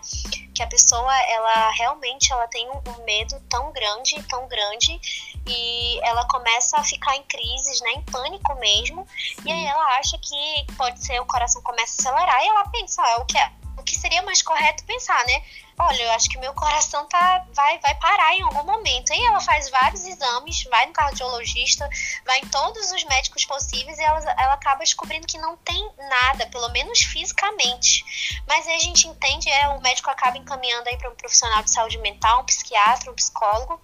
Que 0.54 0.62
a 0.62 0.66
pessoa, 0.66 1.16
ela 1.30 1.70
realmente 1.70 2.30
ela 2.32 2.46
tem 2.48 2.68
um, 2.68 2.82
um 2.98 3.04
medo 3.04 3.40
tão 3.48 3.72
grande, 3.72 4.22
tão 4.24 4.46
grande, 4.46 5.00
e 5.46 6.00
ela 6.06 6.26
começa 6.28 6.76
a 6.78 6.84
ficar 6.84 7.16
em 7.16 7.22
crises, 7.22 7.77
né, 7.80 7.90
em 7.92 8.02
pânico 8.02 8.54
mesmo, 8.56 9.06
e 9.44 9.52
aí 9.52 9.66
ela 9.66 9.98
acha 9.98 10.18
que 10.18 10.66
pode 10.76 11.04
ser 11.04 11.20
o 11.20 11.26
coração 11.26 11.62
começa 11.62 11.94
a 11.98 12.10
acelerar 12.10 12.44
e 12.44 12.48
ela 12.48 12.68
pensa, 12.68 13.02
ah, 13.02 13.18
o 13.18 13.26
que 13.26 13.38
é, 13.38 13.50
o 13.78 13.82
que 13.82 13.96
seria 13.96 14.22
mais 14.22 14.42
correto 14.42 14.84
pensar, 14.84 15.24
né? 15.26 15.42
Olha, 15.80 16.02
eu 16.02 16.10
acho 16.10 16.28
que 16.28 16.38
meu 16.38 16.52
coração 16.54 17.06
tá 17.06 17.46
vai 17.54 17.78
vai 17.78 17.94
parar 17.94 18.34
em 18.34 18.42
algum 18.42 18.64
momento. 18.64 19.12
Aí 19.12 19.22
ela 19.22 19.40
faz 19.40 19.70
vários 19.70 20.04
exames, 20.04 20.64
vai 20.64 20.86
no 20.86 20.92
cardiologista, 20.92 21.88
vai 22.26 22.40
em 22.40 22.48
todos 22.48 22.90
os 22.90 23.04
médicos 23.04 23.44
possíveis 23.44 23.96
e 23.96 24.02
ela, 24.02 24.18
ela 24.18 24.54
acaba 24.54 24.80
descobrindo 24.80 25.26
que 25.26 25.38
não 25.38 25.56
tem 25.58 25.88
nada, 25.96 26.46
pelo 26.48 26.68
menos 26.70 27.00
fisicamente. 27.00 28.04
Mas 28.48 28.66
aí 28.66 28.74
a 28.74 28.80
gente 28.80 29.06
entende, 29.06 29.48
é, 29.48 29.68
o 29.68 29.80
médico 29.80 30.10
acaba 30.10 30.36
encaminhando 30.36 30.88
aí 30.88 30.96
para 30.96 31.10
um 31.10 31.14
profissional 31.14 31.62
de 31.62 31.70
saúde 31.70 31.98
mental, 31.98 32.40
um 32.40 32.44
psiquiatra, 32.44 33.12
um 33.12 33.14
psicólogo, 33.14 33.80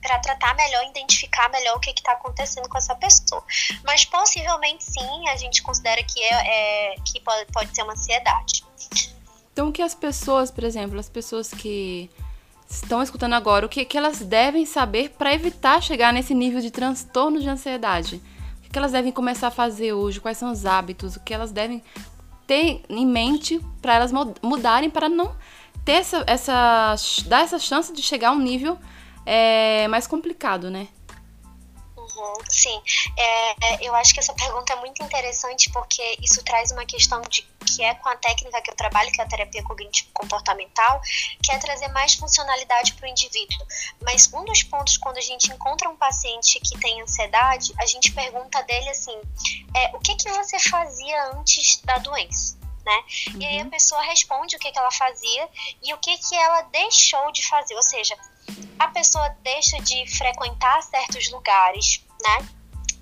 para 0.00 0.18
tratar 0.18 0.54
melhor, 0.56 0.84
identificar 0.88 1.50
melhor 1.50 1.76
o 1.76 1.80
que 1.80 1.90
está 1.90 2.12
acontecendo 2.12 2.68
com 2.68 2.78
essa 2.78 2.94
pessoa. 2.94 3.42
Mas 3.84 4.04
possivelmente 4.04 4.84
sim, 4.84 5.28
a 5.28 5.36
gente 5.36 5.62
considera 5.62 6.02
que 6.02 6.22
é, 6.22 6.92
é 6.92 6.94
que 7.04 7.20
pode, 7.20 7.46
pode 7.52 7.74
ser 7.74 7.82
uma 7.82 7.92
ansiedade. 7.92 8.64
Então, 9.52 9.68
o 9.68 9.72
que 9.72 9.82
as 9.82 9.94
pessoas, 9.94 10.50
por 10.50 10.64
exemplo, 10.64 10.98
as 10.98 11.08
pessoas 11.08 11.50
que 11.50 12.10
estão 12.68 13.02
escutando 13.02 13.34
agora, 13.34 13.66
o 13.66 13.68
que, 13.68 13.84
que 13.84 13.98
elas 13.98 14.20
devem 14.20 14.64
saber 14.64 15.10
para 15.10 15.34
evitar 15.34 15.82
chegar 15.82 16.12
nesse 16.12 16.34
nível 16.34 16.60
de 16.60 16.70
transtorno 16.70 17.40
de 17.40 17.48
ansiedade? 17.48 18.22
O 18.64 18.70
que 18.70 18.78
elas 18.78 18.92
devem 18.92 19.10
começar 19.10 19.48
a 19.48 19.50
fazer 19.50 19.92
hoje? 19.92 20.20
Quais 20.20 20.38
são 20.38 20.52
os 20.52 20.64
hábitos? 20.64 21.16
O 21.16 21.20
que 21.20 21.34
elas 21.34 21.50
devem 21.50 21.82
ter 22.46 22.82
em 22.88 23.04
mente 23.04 23.60
para 23.82 23.94
elas 23.94 24.12
mudarem 24.42 24.88
para 24.88 25.08
não 25.08 25.34
ter 25.84 25.92
essa, 25.92 26.24
essa 26.26 26.94
dar 27.26 27.42
essa 27.42 27.58
chance 27.58 27.92
de 27.92 28.02
chegar 28.02 28.30
a 28.30 28.32
um 28.32 28.38
nível 28.38 28.78
é, 29.24 29.86
mais 29.88 30.06
complicado, 30.06 30.70
né? 30.70 30.88
Uhum, 31.96 32.34
sim, 32.48 32.82
é, 33.16 33.86
eu 33.86 33.94
acho 33.94 34.12
que 34.12 34.20
essa 34.20 34.34
pergunta 34.34 34.72
é 34.72 34.76
muito 34.76 35.02
interessante 35.02 35.70
porque 35.70 36.18
isso 36.20 36.42
traz 36.42 36.70
uma 36.70 36.84
questão 36.84 37.20
de 37.22 37.42
que 37.64 37.82
é 37.82 37.94
com 37.94 38.08
a 38.08 38.16
técnica 38.16 38.60
que 38.60 38.70
eu 38.70 38.74
trabalho, 38.74 39.10
que 39.12 39.20
é 39.20 39.24
a 39.24 39.28
terapia 39.28 39.62
cognitivo-comportamental, 39.62 41.00
que 41.42 41.52
é 41.52 41.58
trazer 41.58 41.88
mais 41.88 42.14
funcionalidade 42.14 42.94
para 42.94 43.06
o 43.06 43.08
indivíduo. 43.08 43.66
Mas 44.02 44.32
um 44.32 44.44
dos 44.44 44.62
pontos, 44.62 44.96
quando 44.96 45.18
a 45.18 45.22
gente 45.22 45.50
encontra 45.50 45.88
um 45.88 45.96
paciente 45.96 46.58
que 46.60 46.78
tem 46.78 47.00
ansiedade, 47.00 47.72
a 47.78 47.86
gente 47.86 48.12
pergunta 48.12 48.62
dele 48.62 48.88
assim: 48.88 49.18
é, 49.74 49.96
o 49.96 50.00
que, 50.00 50.14
que 50.16 50.30
você 50.30 50.58
fazia 50.58 51.30
antes 51.32 51.80
da 51.84 51.98
doença? 51.98 52.59
Né? 52.90 53.04
Uhum. 53.34 53.40
E 53.42 53.46
aí 53.46 53.60
a 53.60 53.64
uhum. 53.64 53.70
pessoa 53.70 54.02
responde 54.02 54.56
o 54.56 54.58
que, 54.58 54.72
que 54.72 54.78
ela 54.78 54.90
fazia 54.90 55.48
e 55.82 55.94
o 55.94 55.98
que, 55.98 56.16
que 56.18 56.34
ela 56.34 56.62
deixou 56.62 57.30
de 57.30 57.46
fazer. 57.46 57.74
Ou 57.76 57.82
seja, 57.82 58.16
a 58.78 58.88
pessoa 58.88 59.28
deixa 59.42 59.80
de 59.80 60.06
frequentar 60.16 60.82
certos 60.82 61.30
lugares, 61.30 62.04
né? 62.22 62.48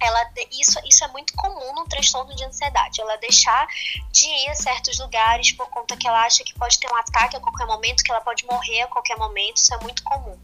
ela 0.00 0.30
isso, 0.52 0.78
isso 0.86 1.04
é 1.04 1.08
muito 1.08 1.32
comum 1.34 1.74
no 1.74 1.84
transtorno 1.86 2.32
de 2.34 2.44
ansiedade, 2.44 3.00
ela 3.00 3.16
deixar 3.16 3.66
de 4.12 4.26
ir 4.26 4.48
a 4.48 4.54
certos 4.54 4.98
lugares 5.00 5.50
por 5.50 5.68
conta 5.70 5.96
que 5.96 6.06
ela 6.06 6.24
acha 6.24 6.44
que 6.44 6.54
pode 6.54 6.78
ter 6.78 6.88
um 6.88 6.96
ataque 6.96 7.36
a 7.36 7.40
qualquer 7.40 7.66
momento, 7.66 8.04
que 8.04 8.10
ela 8.12 8.20
pode 8.20 8.46
morrer 8.46 8.82
a 8.82 8.86
qualquer 8.86 9.16
momento, 9.16 9.56
isso 9.56 9.74
é 9.74 9.78
muito 9.78 10.04
comum. 10.04 10.38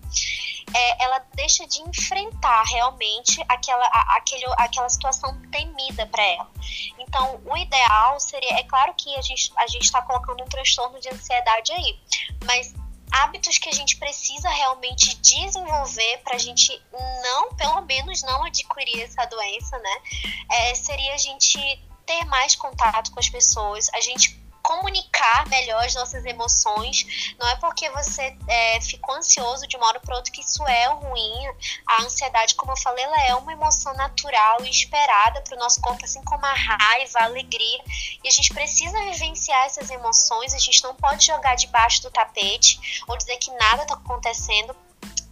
É, 0.74 1.04
ela 1.04 1.18
deixa 1.34 1.66
de 1.66 1.80
enfrentar 1.82 2.64
realmente 2.64 3.40
aquela, 3.48 3.84
a, 3.86 4.16
aquele, 4.16 4.44
aquela 4.58 4.88
situação 4.88 5.40
temida 5.50 6.06
para 6.06 6.22
ela. 6.22 6.50
Então, 6.98 7.40
o 7.44 7.56
ideal 7.56 8.18
seria, 8.18 8.58
é 8.58 8.64
claro 8.64 8.92
que 8.94 9.14
a 9.16 9.22
gente 9.22 9.52
a 9.56 9.66
está 9.66 10.02
colocando 10.02 10.42
um 10.42 10.46
transtorno 10.46 11.00
de 11.00 11.08
ansiedade 11.08 11.72
aí, 11.72 11.98
mas 12.44 12.74
hábitos 13.14 13.58
que 13.58 13.68
a 13.68 13.72
gente 13.72 13.96
precisa 13.96 14.48
realmente 14.48 15.14
desenvolver 15.16 16.18
para 16.24 16.34
a 16.34 16.38
gente 16.38 16.82
não, 17.22 17.54
pelo 17.54 17.80
menos 17.82 18.22
não 18.22 18.44
adquirir 18.44 19.02
essa 19.02 19.24
doença, 19.26 19.78
né? 19.78 19.96
É, 20.50 20.74
seria 20.74 21.14
a 21.14 21.18
gente 21.18 21.58
ter 22.04 22.24
mais 22.24 22.56
contato 22.56 23.12
com 23.12 23.20
as 23.20 23.28
pessoas, 23.28 23.88
a 23.94 24.00
gente 24.00 24.43
comunicar 24.64 25.46
melhor 25.48 25.84
as 25.84 25.94
nossas 25.94 26.24
emoções. 26.24 27.34
Não 27.38 27.46
é 27.46 27.54
porque 27.56 27.88
você 27.90 28.36
é, 28.48 28.80
ficou 28.80 29.14
ansioso 29.14 29.68
de 29.68 29.76
uma 29.76 29.86
hora 29.86 30.00
para 30.00 30.16
outra 30.16 30.32
que 30.32 30.40
isso 30.40 30.66
é 30.66 30.86
ruim. 30.86 31.46
A 31.86 32.02
ansiedade, 32.02 32.54
como 32.54 32.72
eu 32.72 32.76
falei, 32.78 33.04
ela 33.04 33.22
é 33.26 33.34
uma 33.34 33.52
emoção 33.52 33.94
natural 33.94 34.64
e 34.64 34.70
esperada 34.70 35.42
para 35.42 35.54
o 35.54 35.60
nosso 35.60 35.80
corpo, 35.82 36.02
assim 36.04 36.24
como 36.24 36.44
a 36.46 36.54
raiva, 36.54 37.18
a 37.20 37.24
alegria. 37.24 37.78
E 38.24 38.28
a 38.28 38.30
gente 38.30 38.52
precisa 38.54 38.98
vivenciar 39.04 39.66
essas 39.66 39.90
emoções. 39.90 40.54
A 40.54 40.58
gente 40.58 40.82
não 40.82 40.94
pode 40.94 41.26
jogar 41.26 41.54
debaixo 41.54 42.02
do 42.02 42.10
tapete 42.10 43.04
ou 43.06 43.18
dizer 43.18 43.36
que 43.36 43.50
nada 43.50 43.82
está 43.82 43.94
acontecendo 43.94 44.74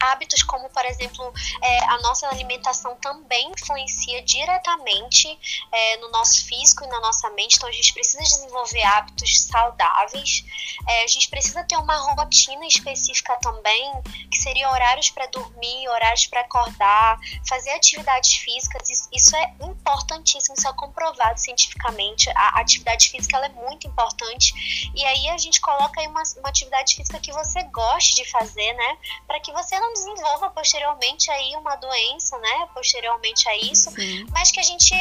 hábitos 0.03 0.43
como, 0.43 0.69
por 0.71 0.85
exemplo, 0.85 1.33
é, 1.63 1.85
a 1.85 1.99
nossa 1.99 2.29
alimentação 2.29 2.97
também 2.97 3.53
influencia 3.57 4.23
diretamente 4.23 5.39
é, 5.71 5.97
no 5.99 6.11
nosso 6.11 6.45
físico 6.45 6.85
e 6.85 6.89
na 6.89 7.01
nossa 7.01 7.31
mente. 7.31 7.57
Então, 7.57 7.69
a 7.69 7.73
gente 7.73 7.93
precisa 7.93 8.23
desenvolver 8.23 8.83
hábitos 8.83 9.43
saudáveis. 9.43 10.45
É, 10.89 11.05
a 11.05 11.07
gente 11.07 11.29
precisa 11.29 11.63
ter 11.65 11.77
uma 11.77 11.97
rotina 12.15 12.67
específica 12.67 13.37
também, 13.41 13.93
que 14.31 14.39
seria 14.39 14.71
horários 14.71 15.11
para 15.11 15.27
dormir, 15.27 15.89
horários 15.89 16.27
para 16.27 16.41
acordar, 16.41 17.19
fazer 17.49 17.71
atividades 17.71 18.35
físicas. 18.35 18.89
Isso, 18.91 19.09
isso, 19.13 19.37
é 19.37 19.55
importantíssimo, 19.61 20.55
isso 20.57 20.69
é 20.69 20.73
comprovado 20.73 21.39
cientificamente. 21.39 22.29
A 22.31 22.61
atividade 22.61 23.11
física 23.11 23.39
é 23.39 23.49
muito 23.51 23.87
importante. 23.87 24.91
E 24.95 25.05
aí 25.05 25.29
a 25.29 25.39
gente 25.39 25.61
coloca 25.61 26.01
aí 26.01 26.09
uma, 26.09 26.23
uma 26.39 26.49
atividade 26.49 26.97
física 26.97 27.19
que 27.21 27.33
você 27.33 27.63
goste 27.65 28.17
de 28.17 28.31
fazer, 28.31 28.73
né? 28.73 28.99
Para 29.27 29.41
que 29.41 29.53
você 29.53 29.79
não 29.79 29.92
desenvolva 29.93 30.51
posteriormente 30.51 31.31
aí 31.31 31.57
uma 31.57 31.77
doença, 31.77 32.39
né? 32.39 32.69
Posteriormente 32.75 33.49
a 33.49 33.57
isso, 33.57 33.91
Sim. 33.91 34.27
mas 34.31 34.51
que 34.51 34.61
a 34.61 34.63
gente 34.63 34.95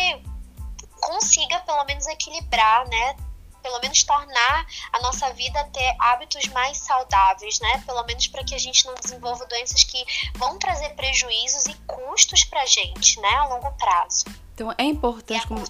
consiga 1.00 1.60
pelo 1.62 1.84
menos 1.86 2.08
equilibrar, 2.08 2.88
né? 2.88 3.16
Pelo 3.62 3.80
menos 3.80 4.04
tornar 4.04 4.66
a 4.92 5.00
nossa 5.02 5.32
vida 5.34 5.64
ter 5.66 5.96
hábitos 6.00 6.48
mais 6.48 6.78
saudáveis, 6.78 7.60
né? 7.60 7.84
Pelo 7.86 8.04
menos 8.06 8.28
para 8.28 8.44
que 8.44 8.56
a 8.56 8.60
gente 8.60 8.86
não 8.86 8.96
desenvolva 8.96 9.46
doenças 9.46 9.84
que 9.84 10.04
vão 10.36 10.58
trazer 10.58 10.90
prejuízos 10.96 11.66
e 11.66 11.74
custos 11.86 12.44
para 12.44 12.62
a 12.64 12.66
gente, 12.66 13.20
né? 13.20 13.34
A 13.36 13.46
longo 13.48 13.72
prazo. 13.74 14.26
Então 14.54 14.74
é 14.78 14.84
importante, 14.84 15.48
como, 15.48 15.64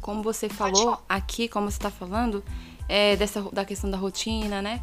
como 0.00 0.22
você 0.22 0.48
falou 0.48 1.02
aqui, 1.08 1.48
como 1.48 1.70
você 1.70 1.78
está 1.78 1.90
falando, 1.90 2.44
é, 2.88 3.16
dessa, 3.16 3.42
da 3.52 3.64
questão 3.64 3.90
da 3.90 3.96
rotina, 3.96 4.60
né? 4.60 4.82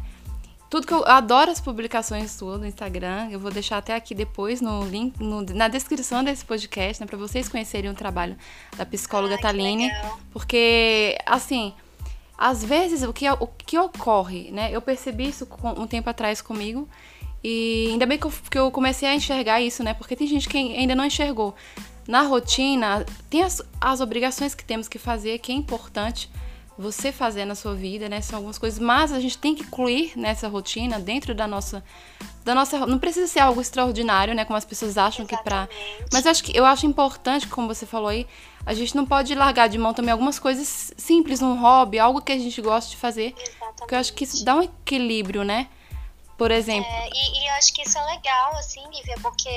Tudo 0.72 0.86
que 0.86 0.94
eu, 0.94 1.00
eu 1.00 1.06
adoro 1.06 1.50
as 1.50 1.60
publicações 1.60 2.30
suas 2.30 2.58
no 2.58 2.66
Instagram. 2.66 3.28
Eu 3.30 3.38
vou 3.38 3.50
deixar 3.50 3.76
até 3.76 3.94
aqui 3.94 4.14
depois 4.14 4.62
no 4.62 4.82
link, 4.86 5.22
no, 5.22 5.42
na 5.42 5.68
descrição 5.68 6.24
desse 6.24 6.46
podcast, 6.46 6.98
né, 6.98 7.06
para 7.06 7.18
vocês 7.18 7.46
conhecerem 7.46 7.90
o 7.90 7.94
trabalho 7.94 8.38
da 8.74 8.86
psicóloga 8.86 9.34
Ai, 9.34 9.40
Taline, 9.42 9.92
porque 10.32 11.18
assim, 11.26 11.74
às 12.38 12.64
vezes 12.64 13.02
o 13.02 13.12
que 13.12 13.28
o 13.28 13.46
que 13.46 13.78
ocorre, 13.78 14.50
né? 14.50 14.70
Eu 14.72 14.80
percebi 14.80 15.28
isso 15.28 15.46
um 15.76 15.86
tempo 15.86 16.08
atrás 16.08 16.40
comigo 16.40 16.88
e 17.44 17.88
ainda 17.90 18.06
bem 18.06 18.16
que 18.16 18.24
eu, 18.24 18.32
que 18.50 18.58
eu 18.58 18.70
comecei 18.70 19.06
a 19.06 19.14
enxergar 19.14 19.60
isso, 19.60 19.84
né? 19.84 19.92
Porque 19.92 20.16
tem 20.16 20.26
gente 20.26 20.48
que 20.48 20.56
ainda 20.56 20.94
não 20.94 21.04
enxergou. 21.04 21.54
Na 22.08 22.22
rotina, 22.22 23.04
tem 23.28 23.42
as, 23.42 23.60
as 23.78 24.00
obrigações 24.00 24.54
que 24.54 24.64
temos 24.64 24.88
que 24.88 24.98
fazer, 24.98 25.38
que 25.38 25.52
é 25.52 25.54
importante 25.54 26.30
você 26.78 27.12
fazer 27.12 27.44
na 27.44 27.54
sua 27.54 27.74
vida, 27.74 28.08
né? 28.08 28.20
São 28.20 28.38
algumas 28.38 28.58
coisas, 28.58 28.78
mas 28.78 29.12
a 29.12 29.20
gente 29.20 29.38
tem 29.38 29.54
que 29.54 29.62
incluir 29.62 30.12
nessa 30.16 30.48
rotina 30.48 30.98
dentro 30.98 31.34
da 31.34 31.46
nossa 31.46 31.82
da 32.44 32.54
nossa, 32.56 32.86
não 32.86 32.98
precisa 32.98 33.28
ser 33.28 33.38
algo 33.38 33.60
extraordinário, 33.60 34.34
né, 34.34 34.44
como 34.44 34.56
as 34.56 34.64
pessoas 34.64 34.98
acham 34.98 35.24
Exatamente. 35.24 35.38
que 35.38 35.44
para, 35.44 35.68
mas 36.12 36.24
eu 36.24 36.30
acho 36.32 36.42
que 36.42 36.58
eu 36.58 36.64
acho 36.64 36.86
importante, 36.86 37.46
como 37.46 37.68
você 37.68 37.86
falou 37.86 38.08
aí, 38.08 38.26
a 38.66 38.74
gente 38.74 38.96
não 38.96 39.06
pode 39.06 39.32
largar 39.34 39.68
de 39.68 39.78
mão 39.78 39.94
também 39.94 40.10
algumas 40.10 40.40
coisas 40.40 40.92
simples, 40.96 41.40
um 41.40 41.54
hobby, 41.54 42.00
algo 42.00 42.20
que 42.20 42.32
a 42.32 42.38
gente 42.38 42.60
gosta 42.60 42.90
de 42.90 42.96
fazer, 42.96 43.32
Exatamente. 43.36 43.76
porque 43.78 43.94
eu 43.94 43.98
acho 43.98 44.12
que 44.12 44.24
isso 44.24 44.44
dá 44.44 44.56
um 44.56 44.62
equilíbrio, 44.62 45.44
né? 45.44 45.68
Por 46.42 46.50
exemplo. 46.50 46.90
É, 46.90 47.08
e, 47.14 47.38
e, 47.38 47.46
eu 47.46 47.54
acho 47.54 47.72
que 47.72 47.82
isso 47.82 47.96
é 47.96 48.04
legal, 48.06 48.56
assim, 48.56 48.82
Lívia, 48.90 49.14
porque 49.22 49.48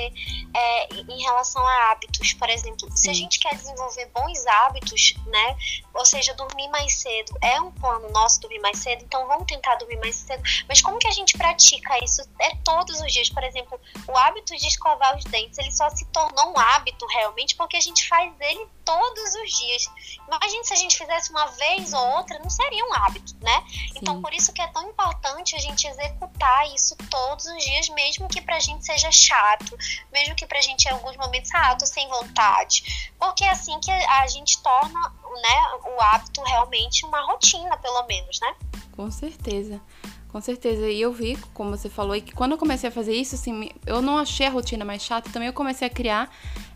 é, 0.54 0.94
em 0.94 1.20
relação 1.20 1.60
a 1.66 1.90
hábitos, 1.90 2.32
por 2.34 2.48
exemplo, 2.48 2.88
Sim. 2.90 2.96
se 2.96 3.10
a 3.10 3.12
gente 3.12 3.40
quer 3.40 3.56
desenvolver 3.56 4.08
bons 4.14 4.46
hábitos, 4.46 5.14
né? 5.26 5.56
Ou 5.92 6.06
seja, 6.06 6.32
dormir 6.34 6.68
mais 6.68 6.94
cedo 6.94 7.36
é 7.42 7.60
um 7.60 7.72
plano 7.72 8.08
nosso 8.12 8.40
dormir 8.40 8.60
mais 8.60 8.78
cedo, 8.78 9.02
então 9.02 9.26
vamos 9.26 9.46
tentar 9.46 9.74
dormir 9.74 9.96
mais 9.96 10.14
cedo. 10.14 10.40
Mas 10.68 10.80
como 10.80 10.96
que 11.00 11.08
a 11.08 11.10
gente 11.10 11.36
pratica 11.36 11.98
isso? 12.04 12.22
É 12.40 12.54
todos 12.62 13.00
os 13.00 13.12
dias. 13.12 13.30
Por 13.30 13.42
exemplo, 13.42 13.80
o 14.06 14.16
hábito 14.16 14.56
de 14.56 14.68
escovar 14.68 15.16
os 15.16 15.24
dentes, 15.24 15.58
ele 15.58 15.72
só 15.72 15.90
se 15.90 16.04
tornou 16.12 16.52
um 16.52 16.56
hábito 16.56 17.04
realmente 17.06 17.56
porque 17.56 17.76
a 17.76 17.80
gente 17.80 18.08
faz 18.08 18.32
ele 18.38 18.64
todos 18.84 19.34
os 19.34 19.50
dias. 19.50 19.86
Imagina 20.28 20.62
se 20.62 20.72
a 20.72 20.76
gente 20.76 20.96
fizesse 20.96 21.30
uma 21.30 21.46
vez 21.46 21.92
ou 21.92 22.06
outra, 22.10 22.38
não 22.38 22.48
seria 22.48 22.84
um 22.84 22.94
hábito, 22.94 23.34
né? 23.40 23.64
Sim. 23.68 23.90
Então, 23.96 24.22
por 24.22 24.32
isso 24.32 24.52
que 24.52 24.62
é 24.62 24.68
tão 24.68 24.88
importante 24.88 25.56
a 25.56 25.58
gente 25.58 25.88
executar 25.88 26.72
isso 26.72 26.75
todos 27.10 27.46
os 27.46 27.64
dias, 27.64 27.88
mesmo 27.90 28.28
que 28.28 28.40
pra 28.40 28.60
gente 28.60 28.84
seja 28.84 29.10
chato, 29.10 29.76
mesmo 30.12 30.34
que 30.34 30.46
pra 30.46 30.60
gente 30.60 30.86
em 30.86 30.90
alguns 30.90 31.16
momentos, 31.16 31.50
ah, 31.54 31.74
tô 31.74 31.86
sem 31.86 32.08
vontade. 32.08 33.12
Porque 33.18 33.44
é 33.44 33.50
assim 33.50 33.78
que 33.80 33.90
a 33.90 34.26
gente 34.26 34.60
torna 34.62 35.00
né, 35.00 35.90
o 35.96 36.00
hábito 36.00 36.42
realmente 36.42 37.04
uma 37.04 37.20
rotina, 37.22 37.76
pelo 37.78 38.06
menos, 38.06 38.40
né? 38.40 38.54
Com 38.92 39.10
certeza. 39.10 39.80
Com 40.28 40.40
certeza. 40.40 40.88
E 40.88 41.00
eu 41.00 41.12
vi, 41.12 41.36
como 41.54 41.70
você 41.70 41.88
falou, 41.88 42.20
que 42.20 42.34
quando 42.34 42.52
eu 42.52 42.58
comecei 42.58 42.88
a 42.88 42.92
fazer 42.92 43.14
isso, 43.14 43.34
assim, 43.34 43.70
eu 43.86 44.02
não 44.02 44.18
achei 44.18 44.46
a 44.46 44.50
rotina 44.50 44.84
mais 44.84 45.02
chata, 45.02 45.30
também 45.30 45.48
eu 45.48 45.52
comecei 45.52 45.86
a 45.86 45.90
criar. 45.90 46.30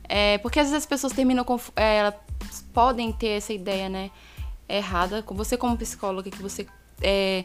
É, 0.09 0.39
porque 0.39 0.59
às 0.59 0.67
vezes 0.67 0.85
as 0.85 0.87
pessoas 0.87 1.13
terminam 1.13 1.45
com. 1.45 1.59
É, 1.77 1.99
elas 1.99 2.15
podem 2.73 3.13
ter 3.13 3.37
essa 3.37 3.53
ideia, 3.53 3.89
né? 3.89 4.11
Errada. 4.69 5.25
Você, 5.29 5.57
como 5.57 5.77
psicóloga, 5.77 6.31
que 6.31 6.43
você 6.43 6.67
é, 7.01 7.45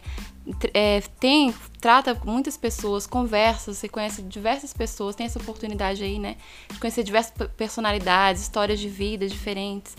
é, 0.73 1.01
tem, 1.19 1.53
trata 1.79 2.19
muitas 2.23 2.55
pessoas, 2.57 3.07
conversa, 3.07 3.73
você 3.73 3.89
conhece 3.89 4.21
diversas 4.21 4.73
pessoas, 4.73 5.15
tem 5.15 5.25
essa 5.25 5.39
oportunidade 5.39 6.03
aí, 6.03 6.19
né? 6.19 6.37
De 6.71 6.79
conhecer 6.79 7.03
diversas 7.03 7.33
personalidades, 7.55 8.41
histórias 8.41 8.79
de 8.79 8.89
vida 8.89 9.27
diferentes. 9.27 9.95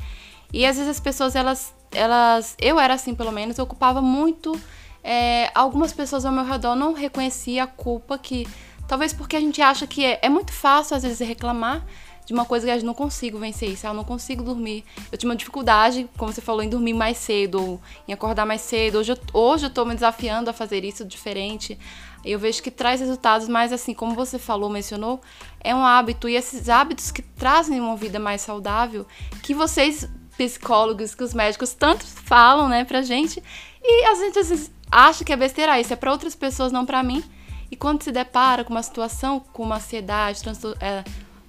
E 0.53 0.65
às 0.65 0.77
vezes 0.77 0.91
as 0.91 1.01
pessoas, 1.01 1.35
elas, 1.35 1.75
elas 1.93 2.57
eu 2.61 2.79
era 2.79 2.95
assim 2.95 3.15
pelo 3.15 3.33
menos, 3.33 3.59
eu 3.59 3.65
ocupava 3.65 4.01
muito. 4.01 4.59
É, 5.03 5.51
algumas 5.55 5.93
pessoas 5.93 6.25
ao 6.25 6.33
meu 6.33 6.45
redor 6.45 6.75
não 6.75 6.93
reconheciam 6.93 7.63
a 7.63 7.67
culpa 7.67 8.19
que 8.19 8.47
Talvez 8.87 9.13
porque 9.13 9.37
a 9.37 9.41
gente 9.41 9.61
acha 9.61 9.87
que 9.87 10.05
é, 10.05 10.21
é 10.23 10.29
muito 10.29 10.53
fácil, 10.53 10.97
às 10.97 11.03
vezes, 11.03 11.19
reclamar 11.27 11.85
de 12.27 12.33
uma 12.33 12.45
coisa 12.45 12.67
que 12.67 12.73
eu 12.73 12.85
não 12.85 12.93
consigo 12.93 13.39
vencer 13.39 13.71
isso. 13.71 13.87
Eu 13.87 13.95
não 13.95 14.05
consigo 14.05 14.43
dormir. 14.43 14.85
Eu 15.13 15.17
tinha 15.17 15.31
uma 15.31 15.37
dificuldade, 15.37 16.11
como 16.19 16.33
você 16.33 16.41
falou, 16.41 16.61
em 16.61 16.69
dormir 16.69 16.93
mais 16.93 17.17
cedo, 17.17 17.63
ou 17.63 17.81
em 18.07 18.13
acordar 18.13 18.45
mais 18.45 18.61
cedo. 18.63 18.99
Hoje 18.99 19.13
eu, 19.13 19.19
hoje 19.33 19.67
eu 19.67 19.71
tô 19.71 19.85
me 19.85 19.95
desafiando 19.95 20.51
a 20.51 20.53
fazer 20.53 20.85
isso 20.85 21.05
diferente. 21.05 21.79
Eu 22.25 22.41
vejo 22.41 22.61
que 22.61 22.71
traz 22.71 22.99
resultados, 22.99 23.47
mas 23.47 23.73
assim, 23.73 23.95
como 23.95 24.13
você 24.13 24.41
falou, 24.41 24.69
mencionou, 24.69 25.21
é 25.61 25.73
um 25.73 25.87
hábito. 25.87 26.29
E 26.29 26.35
esses 26.35 26.69
hábitos 26.69 27.13
que 27.13 27.23
trazem 27.23 27.79
uma 27.79 27.97
vida 27.97 28.19
mais 28.19 28.41
saudável, 28.41 29.07
que 29.45 29.55
vocês, 29.55 30.09
psicólogos, 30.37 31.15
que 31.15 31.23
os 31.23 31.33
médicos 31.33 31.75
tanto 31.75 32.05
falam, 32.05 32.69
né, 32.69 32.85
pra 32.85 33.03
gente. 33.03 33.41
E 33.81 34.05
a 34.05 34.15
gente 34.17 34.37
às 34.41 34.49
vezes 34.49 34.73
acha 34.91 35.25
que 35.25 35.33
é 35.33 35.37
besteira, 35.37 35.75
ah, 35.75 35.81
isso 35.81 35.93
é 35.93 35.97
para 35.97 36.11
outras 36.11 36.35
pessoas, 36.35 36.73
não 36.73 36.85
para 36.85 37.05
mim. 37.05 37.23
E 37.71 37.77
quando 37.77 38.03
se 38.03 38.11
depara 38.11 38.65
com 38.65 38.73
uma 38.73 38.83
situação 38.83 39.39
com 39.53 39.63
uma 39.63 39.77
ansiedade, 39.77 40.43
é, 40.81 41.05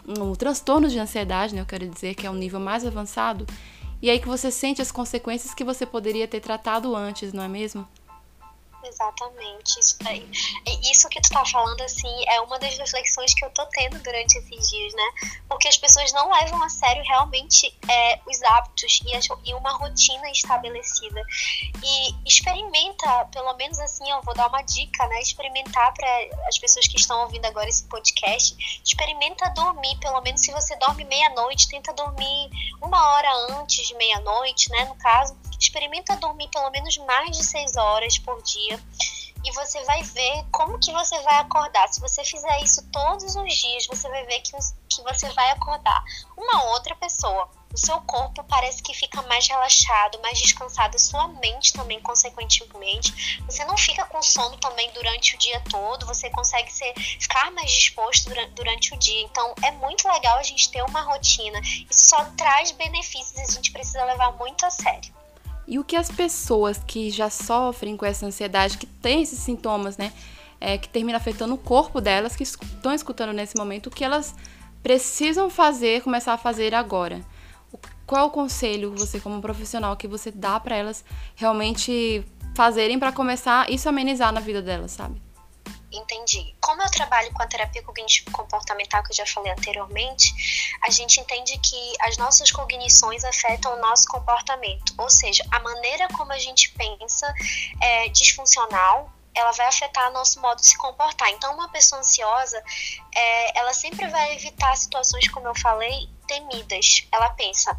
um 0.08 0.34
transtorno 0.34 0.88
de 0.88 0.98
ansiedade, 1.00 1.54
né, 1.54 1.62
eu 1.62 1.66
quero 1.66 1.88
dizer, 1.88 2.16
que 2.16 2.26
é 2.26 2.32
um 2.32 2.36
nível 2.36 2.60
mais 2.60 2.86
avançado, 2.86 3.46
e 4.02 4.10
aí 4.10 4.20
que 4.20 4.28
você 4.28 4.50
sente 4.52 4.82
as 4.82 4.92
consequências 4.92 5.54
que 5.54 5.64
você 5.64 5.86
poderia 5.86 6.28
ter 6.28 6.40
tratado 6.40 6.96
antes, 6.96 7.34
não 7.34 7.44
é 7.44 7.48
mesmo? 7.48 7.88
Exatamente, 8.88 9.80
isso 9.80 9.98
daí. 10.02 10.28
Isso 10.90 11.10
que 11.10 11.22
tu 11.22 11.30
tá 11.30 11.46
falando, 11.46 11.82
assim, 11.82 12.24
é 12.30 12.40
uma 12.42 12.58
das 12.58 12.78
reflexões 12.78 13.34
que 13.34 13.44
eu 13.44 13.50
tô 13.50 13.66
tendo 13.68 14.00
durante 14.00 14.38
esses 14.38 14.70
dias, 14.70 14.94
né? 14.94 15.12
Porque 15.50 15.68
as 15.68 15.78
pessoas 15.78 16.12
não 16.14 16.32
levam 16.32 16.64
a 16.64 16.70
sério 16.70 17.04
realmente 17.04 17.76
é, 17.88 18.20
os 18.26 18.42
hábitos 18.44 19.02
e, 19.06 19.50
e 19.50 19.54
uma 19.54 19.72
rotina 19.74 20.30
estabelecida. 20.32 21.22
E 21.84 22.16
experimenta, 22.26 23.26
pelo 23.32 23.54
menos 23.56 23.80
assim, 23.80 24.10
eu 24.10 24.22
vou 24.22 24.34
dar 24.34 24.48
uma 24.48 24.62
dica, 24.62 25.06
né? 25.08 25.22
Experimentar 25.22 25.94
para 25.94 26.48
as 26.48 26.58
pessoas 26.58 26.88
que 26.88 26.98
estão 26.98 27.22
ouvindo 27.24 27.46
agora 27.46 27.68
esse 27.68 27.84
podcast, 27.86 28.82
experimenta 28.86 29.50
dormir, 29.50 29.98
pelo 30.00 30.22
menos 30.22 30.42
se 30.42 30.52
você 30.52 30.76
dorme 30.78 31.04
meia-noite, 31.04 31.68
tenta 31.68 31.94
dormir 31.94 32.50
uma 32.82 33.14
hora 33.14 33.32
antes 33.60 33.88
de 33.88 33.96
meia-noite, 33.96 34.70
né? 34.70 34.86
No 34.86 34.96
caso, 34.96 35.38
experimenta 35.60 36.16
dormir 36.18 36.48
pelo 36.50 36.70
menos 36.70 36.98
mais 37.00 37.38
de 37.38 37.44
seis 37.44 37.76
horas 37.76 38.18
por 38.20 38.42
dia 38.44 38.77
e 39.48 39.52
você 39.54 39.82
vai 39.86 40.04
ver 40.04 40.46
como 40.52 40.80
que 40.80 40.92
você 40.92 41.20
vai 41.22 41.40
acordar. 41.40 41.88
Se 41.88 42.02
você 42.02 42.24
fizer 42.24 42.62
isso 42.62 42.86
todos 42.92 43.36
os 43.36 43.54
dias, 43.54 43.88
você 43.88 44.10
vai 44.10 44.26
ver 44.26 44.42
que, 44.42 44.52
que 44.90 45.02
você 45.04 45.30
vai 45.32 45.52
acordar 45.52 46.04
uma 46.36 46.66
outra 46.72 46.96
pessoa. 46.96 47.50
O 47.74 47.78
seu 47.78 48.00
corpo 48.02 48.44
parece 48.46 48.82
que 48.82 48.94
fica 48.94 49.22
mais 49.24 49.48
relaxado, 49.48 50.20
mais 50.22 50.40
descansado, 50.40 50.98
sua 50.98 51.28
mente 51.28 51.74
também, 51.74 52.00
consequentemente. 52.02 53.40
Você 53.46 53.64
não 53.66 53.78
fica 53.78 54.04
com 54.06 54.22
sono 54.22 54.58
também 54.58 54.92
durante 54.92 55.36
o 55.36 55.38
dia 55.38 55.62
todo, 55.70 56.06
você 56.06 56.30
consegue 56.30 56.72
ser, 56.72 56.94
ficar 56.96 57.52
mais 57.52 57.72
disposto 57.72 58.30
durante, 58.30 58.52
durante 58.52 58.94
o 58.94 58.98
dia. 58.98 59.22
Então, 59.22 59.54
é 59.64 59.72
muito 59.72 60.08
legal 60.10 60.38
a 60.38 60.44
gente 60.44 60.72
ter 60.72 60.82
uma 60.84 61.02
rotina. 61.02 61.60
Isso 61.62 62.10
só 62.10 62.24
traz 62.38 62.72
benefícios 62.72 63.38
e 63.38 63.42
a 63.42 63.52
gente 63.52 63.72
precisa 63.72 64.04
levar 64.06 64.32
muito 64.34 64.66
a 64.66 64.70
sério. 64.70 65.17
E 65.68 65.78
o 65.78 65.84
que 65.84 65.96
as 65.96 66.10
pessoas 66.10 66.82
que 66.86 67.10
já 67.10 67.30
sofrem 67.30 67.98
com 67.98 68.06
essa 68.06 68.26
ansiedade, 68.26 68.78
que 68.78 68.86
têm 68.86 69.22
esses 69.22 69.40
sintomas, 69.40 69.98
né, 69.98 70.14
é, 70.62 70.78
que 70.78 70.88
termina 70.88 71.18
afetando 71.18 71.54
o 71.54 71.58
corpo 71.58 72.00
delas, 72.00 72.36
que 72.36 72.44
estão 72.44 72.94
escutando 72.94 73.34
nesse 73.34 73.58
momento, 73.58 73.88
o 73.88 73.92
que 73.92 74.04
elas 74.04 74.34
precisam 74.82 75.50
fazer, 75.50 76.02
começar 76.02 76.34
a 76.34 76.38
fazer 76.38 76.74
agora? 76.74 77.22
Qual 78.06 78.22
é 78.22 78.26
o 78.26 78.30
conselho, 78.30 78.94
você 78.96 79.20
como 79.20 79.42
profissional, 79.42 79.98
que 79.98 80.08
você 80.08 80.32
dá 80.32 80.58
para 80.60 80.78
elas 80.78 81.04
realmente 81.36 82.24
fazerem 82.56 82.98
para 82.98 83.12
começar 83.12 83.70
isso 83.70 83.90
amenizar 83.90 84.32
na 84.32 84.40
vida 84.40 84.62
delas, 84.62 84.92
sabe? 84.92 85.27
Entendi. 85.92 86.56
Como 86.62 86.82
eu 86.82 86.90
trabalho 86.92 87.32
com 87.34 87.42
a 87.42 87.48
terapia 87.48 87.82
cognitivo 87.84 88.32
comportamental 88.32 89.04
que 89.04 89.12
eu 89.12 89.16
já 89.16 89.26
falei 89.26 89.52
anteriormente, 89.52 90.34
a 90.84 90.90
gente 90.90 91.20
entende 91.20 91.58
que 91.60 91.94
as 92.02 92.18
nossas 92.18 92.52
cognições 92.52 93.24
afetam 93.24 93.74
o 93.76 93.80
nosso 93.80 94.08
comportamento, 94.08 94.94
ou 94.98 95.10
seja, 95.10 95.44
a 95.52 95.60
maneira 95.60 96.08
como 96.10 96.32
a 96.32 96.40
gente 96.40 96.72
pensa 96.72 97.34
é 97.82 98.10
disfuncional 98.10 99.12
ela 99.38 99.52
vai 99.52 99.68
afetar 99.68 100.12
nosso 100.12 100.42
modo 100.42 100.60
de 100.60 100.68
se 100.68 100.78
comportar. 100.78 101.30
Então, 101.30 101.54
uma 101.54 101.70
pessoa 101.70 102.00
ansiosa, 102.00 102.62
é, 103.16 103.60
ela 103.60 103.72
sempre 103.72 104.08
vai 104.08 104.36
evitar 104.36 104.76
situações, 104.76 105.28
como 105.30 105.48
eu 105.48 105.56
falei, 105.56 106.10
temidas. 106.28 107.08
Ela 107.12 107.30
pensa, 107.32 107.78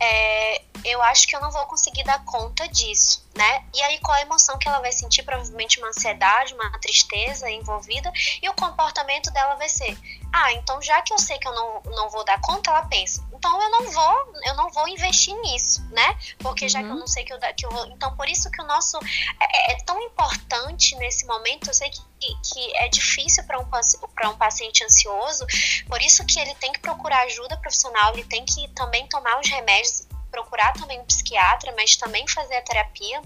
é, 0.00 0.62
eu 0.84 1.02
acho 1.02 1.26
que 1.26 1.34
eu 1.34 1.40
não 1.40 1.50
vou 1.50 1.64
conseguir 1.66 2.04
dar 2.04 2.24
conta 2.24 2.68
disso, 2.68 3.26
né? 3.36 3.64
E 3.74 3.82
aí 3.82 3.98
qual 4.00 4.16
a 4.16 4.22
emoção 4.22 4.58
que 4.58 4.68
ela 4.68 4.80
vai 4.80 4.92
sentir? 4.92 5.22
Provavelmente 5.22 5.78
uma 5.78 5.88
ansiedade, 5.88 6.54
uma 6.54 6.70
tristeza 6.78 7.50
envolvida, 7.50 8.12
e 8.42 8.48
o 8.48 8.54
comportamento 8.54 9.30
dela 9.30 9.54
vai 9.56 9.68
ser: 9.68 9.98
ah, 10.32 10.52
então 10.52 10.80
já 10.82 11.00
que 11.02 11.12
eu 11.12 11.18
sei 11.18 11.38
que 11.38 11.48
eu 11.48 11.54
não, 11.54 11.82
não 11.94 12.10
vou 12.10 12.24
dar 12.24 12.40
conta, 12.40 12.70
ela 12.70 12.86
pensa, 12.86 13.26
então 13.32 13.62
eu 13.62 13.70
não 13.70 13.90
vou, 13.90 14.34
eu 14.44 14.54
não 14.54 14.70
vou 14.70 14.88
investir 14.88 15.34
nisso, 15.40 15.82
né? 15.90 16.18
Porque 16.38 16.64
uhum. 16.64 16.68
já 16.68 16.80
que 16.80 16.86
eu 16.86 16.92
uhum. 16.92 16.98
não 16.98 17.06
sei 17.06 17.24
que 17.24 17.32
eu, 17.32 17.38
que 17.56 17.66
eu 17.66 17.70
vou. 17.70 17.86
Então, 17.86 18.14
por 18.16 18.28
isso 18.28 18.50
que 18.50 18.60
o 18.60 18.66
nosso 18.66 18.98
é, 19.40 19.72
é 19.72 19.76
tão 19.84 20.00
importante 20.02 20.94
nesse 20.96 21.26
momento, 21.26 21.68
eu 21.68 21.74
sei 21.74 21.90
que 21.90 22.00
que 22.18 22.76
é 22.76 22.88
difícil 22.88 23.44
para 23.44 23.58
um, 23.60 23.64
um 23.64 24.36
paciente 24.36 24.84
ansioso, 24.84 25.46
por 25.86 26.02
isso 26.02 26.24
que 26.26 26.40
ele 26.40 26.54
tem 26.56 26.72
que 26.72 26.80
procurar 26.80 27.22
ajuda 27.22 27.56
profissional, 27.56 28.12
ele 28.12 28.24
tem 28.24 28.44
que 28.44 28.68
também 28.68 29.06
tomar 29.06 29.38
os 29.38 29.48
remédios, 29.48 30.06
procurar 30.30 30.72
também 30.74 31.00
um 31.00 31.04
psiquiatra, 31.04 31.72
mas 31.76 31.96
também 31.96 32.26
fazer 32.28 32.56
a 32.56 32.62
terapia, 32.62 33.20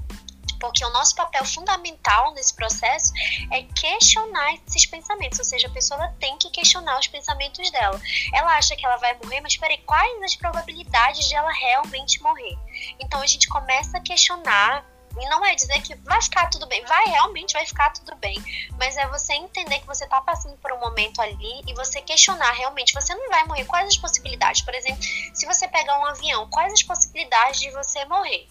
porque 0.62 0.84
o 0.84 0.90
nosso 0.90 1.16
papel 1.16 1.44
fundamental 1.44 2.32
nesse 2.34 2.54
processo 2.54 3.12
é 3.50 3.64
questionar 3.64 4.54
esses 4.54 4.86
pensamentos, 4.86 5.40
ou 5.40 5.44
seja, 5.44 5.66
a 5.66 5.70
pessoa 5.70 6.14
tem 6.20 6.38
que 6.38 6.48
questionar 6.50 7.00
os 7.00 7.08
pensamentos 7.08 7.68
dela. 7.72 8.00
Ela 8.32 8.56
acha 8.56 8.76
que 8.76 8.86
ela 8.86 8.96
vai 8.96 9.12
morrer, 9.14 9.40
mas 9.40 9.56
peraí, 9.56 9.78
quais 9.78 10.22
as 10.22 10.36
probabilidades 10.36 11.28
de 11.28 11.34
ela 11.34 11.52
realmente 11.52 12.22
morrer? 12.22 12.56
Então 13.00 13.20
a 13.20 13.26
gente 13.26 13.48
começa 13.48 13.98
a 13.98 14.00
questionar 14.00 14.86
e 15.20 15.28
não 15.28 15.44
é 15.44 15.54
dizer 15.54 15.80
que 15.82 15.94
vai 15.96 16.20
ficar 16.20 16.48
tudo 16.48 16.66
bem, 16.66 16.84
vai 16.84 17.04
realmente 17.06 17.52
vai 17.52 17.66
ficar 17.66 17.90
tudo 17.92 18.14
bem, 18.16 18.36
mas 18.78 18.96
é 18.96 19.06
você 19.08 19.34
entender 19.34 19.80
que 19.80 19.86
você 19.86 20.04
está 20.04 20.20
passando 20.20 20.56
por 20.58 20.72
um 20.72 20.80
momento 20.80 21.20
ali 21.20 21.62
e 21.66 21.74
você 21.74 22.00
questionar 22.00 22.52
realmente, 22.52 22.94
você 22.94 23.14
não 23.14 23.28
vai 23.28 23.44
morrer, 23.44 23.64
quais 23.64 23.88
as 23.88 23.96
possibilidades? 23.96 24.62
Por 24.62 24.74
exemplo, 24.74 25.02
se 25.34 25.46
você 25.46 25.68
pegar 25.68 25.98
um 25.98 26.06
avião, 26.06 26.48
quais 26.50 26.72
as 26.72 26.82
possibilidades 26.82 27.60
de 27.60 27.70
você 27.70 28.04
morrer? 28.06 28.48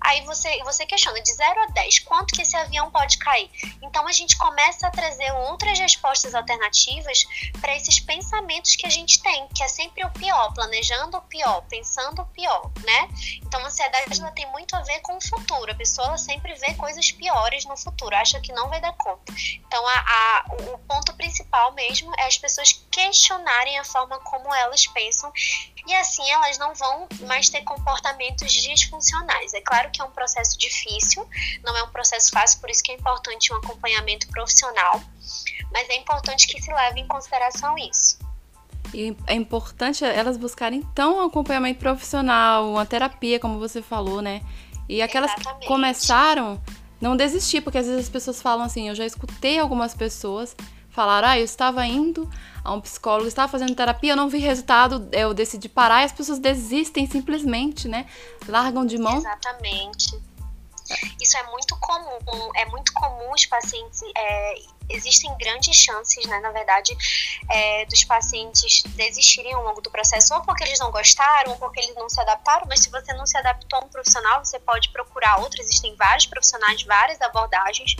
Aí 0.00 0.22
você, 0.22 0.62
você 0.64 0.84
questiona 0.86 1.20
de 1.20 1.32
0 1.32 1.62
a 1.62 1.66
10, 1.66 2.00
quanto 2.00 2.34
que 2.34 2.42
esse 2.42 2.56
avião 2.56 2.90
pode 2.90 3.18
cair? 3.18 3.50
Então 3.82 4.06
a 4.06 4.12
gente 4.12 4.36
começa 4.36 4.86
a 4.86 4.90
trazer 4.90 5.32
outras 5.32 5.78
respostas 5.78 6.34
alternativas 6.34 7.24
para 7.60 7.74
esses 7.74 8.00
pensamentos 8.00 8.76
que 8.76 8.86
a 8.86 8.90
gente 8.90 9.22
tem, 9.22 9.48
que 9.48 9.62
é 9.62 9.68
sempre 9.68 10.04
o 10.04 10.10
pior, 10.10 10.52
planejando 10.52 11.16
o 11.16 11.22
pior, 11.22 11.62
pensando 11.68 12.22
o 12.22 12.26
pior, 12.26 12.70
né? 12.84 13.08
Então 13.42 13.60
a 13.60 13.66
ansiedade 13.66 14.20
ela 14.20 14.30
tem 14.32 14.50
muito 14.50 14.74
a 14.76 14.82
ver 14.82 15.00
com 15.00 15.16
o 15.16 15.20
futuro. 15.20 15.72
A 15.72 15.74
pessoa 15.74 16.18
sempre 16.18 16.54
vê 16.54 16.74
coisas 16.74 17.10
piores 17.10 17.64
no 17.64 17.76
futuro, 17.76 18.14
acha 18.14 18.40
que 18.40 18.52
não 18.52 18.68
vai 18.68 18.80
dar 18.80 18.92
conta. 18.92 19.32
Então 19.66 19.86
a, 19.86 19.98
a, 19.98 20.44
o 20.72 20.78
ponto 20.78 21.14
principal 21.14 21.72
mesmo 21.72 22.12
é 22.18 22.26
as 22.26 22.38
pessoas 22.38 22.72
questionarem 22.90 23.78
a 23.78 23.84
forma 23.84 24.18
como 24.20 24.54
elas 24.54 24.86
pensam 24.86 25.32
e 25.86 25.94
assim 25.94 26.28
elas 26.30 26.58
não 26.58 26.74
vão 26.74 27.08
mais 27.26 27.48
ter 27.48 27.62
comportamentos 27.62 28.52
disfuncionais. 28.52 29.52
É 29.54 29.60
claro 29.60 29.83
que 29.90 30.00
é 30.00 30.04
um 30.04 30.10
processo 30.10 30.58
difícil, 30.58 31.26
não 31.62 31.76
é 31.76 31.82
um 31.82 31.88
processo 31.88 32.30
fácil, 32.30 32.60
por 32.60 32.70
isso 32.70 32.82
que 32.82 32.92
é 32.92 32.94
importante 32.94 33.52
um 33.52 33.56
acompanhamento 33.56 34.26
profissional, 34.28 35.02
mas 35.72 35.88
é 35.88 35.96
importante 35.96 36.46
que 36.46 36.60
se 36.60 36.72
leve 36.72 37.00
em 37.00 37.06
consideração 37.06 37.76
isso. 37.78 38.18
E 38.92 39.16
é 39.26 39.34
importante 39.34 40.04
elas 40.04 40.36
buscarem 40.36 40.78
então 40.78 41.18
um 41.18 41.26
acompanhamento 41.26 41.80
profissional, 41.80 42.70
uma 42.70 42.86
terapia, 42.86 43.40
como 43.40 43.58
você 43.58 43.82
falou, 43.82 44.22
né? 44.22 44.40
E 44.88 45.02
aquelas 45.02 45.32
Exatamente. 45.32 45.62
que 45.62 45.66
começaram, 45.66 46.62
não 47.00 47.16
desistir, 47.16 47.60
porque 47.60 47.78
às 47.78 47.86
vezes 47.86 48.04
as 48.04 48.08
pessoas 48.08 48.40
falam 48.40 48.64
assim, 48.64 48.88
eu 48.88 48.94
já 48.94 49.04
escutei 49.04 49.58
algumas 49.58 49.94
pessoas 49.94 50.54
falar, 50.94 51.24
ah, 51.24 51.38
eu 51.38 51.44
estava 51.44 51.84
indo 51.84 52.30
a 52.62 52.72
um 52.72 52.80
psicólogo, 52.80 53.26
estava 53.26 53.50
fazendo 53.50 53.74
terapia, 53.74 54.12
eu 54.12 54.16
não 54.16 54.28
vi 54.28 54.38
resultado, 54.38 55.08
eu 55.12 55.34
decidi 55.34 55.68
parar 55.68 56.02
e 56.02 56.04
as 56.04 56.12
pessoas 56.12 56.38
desistem 56.38 57.06
simplesmente, 57.10 57.88
né? 57.88 58.06
Largam 58.48 58.86
de 58.86 58.96
mão. 58.96 59.16
Exatamente. 59.16 60.16
Isso 61.20 61.36
é 61.36 61.42
muito 61.50 61.76
comum, 61.80 62.50
é 62.54 62.66
muito 62.66 62.92
comum 62.92 63.32
os 63.32 63.44
pacientes. 63.46 64.02
É, 64.16 64.54
existem 64.90 65.34
grandes 65.38 65.74
chances, 65.76 66.24
né, 66.26 66.38
na 66.40 66.52
verdade, 66.52 66.96
é, 67.50 67.86
dos 67.86 68.04
pacientes 68.04 68.82
desistirem 68.94 69.54
ao 69.54 69.64
longo 69.64 69.80
do 69.80 69.90
processo, 69.90 70.34
ou 70.34 70.42
porque 70.42 70.62
eles 70.62 70.78
não 70.78 70.90
gostaram, 70.90 71.52
ou 71.52 71.58
porque 71.58 71.80
eles 71.80 71.94
não 71.96 72.08
se 72.08 72.20
adaptaram. 72.20 72.66
Mas 72.68 72.80
se 72.80 72.90
você 72.90 73.12
não 73.14 73.26
se 73.26 73.36
adaptou 73.36 73.80
a 73.80 73.84
um 73.84 73.88
profissional, 73.88 74.44
você 74.44 74.60
pode 74.60 74.90
procurar 74.90 75.40
outro. 75.40 75.60
Existem 75.60 75.96
vários 75.96 76.26
profissionais, 76.26 76.82
várias 76.84 77.20
abordagens, 77.20 77.96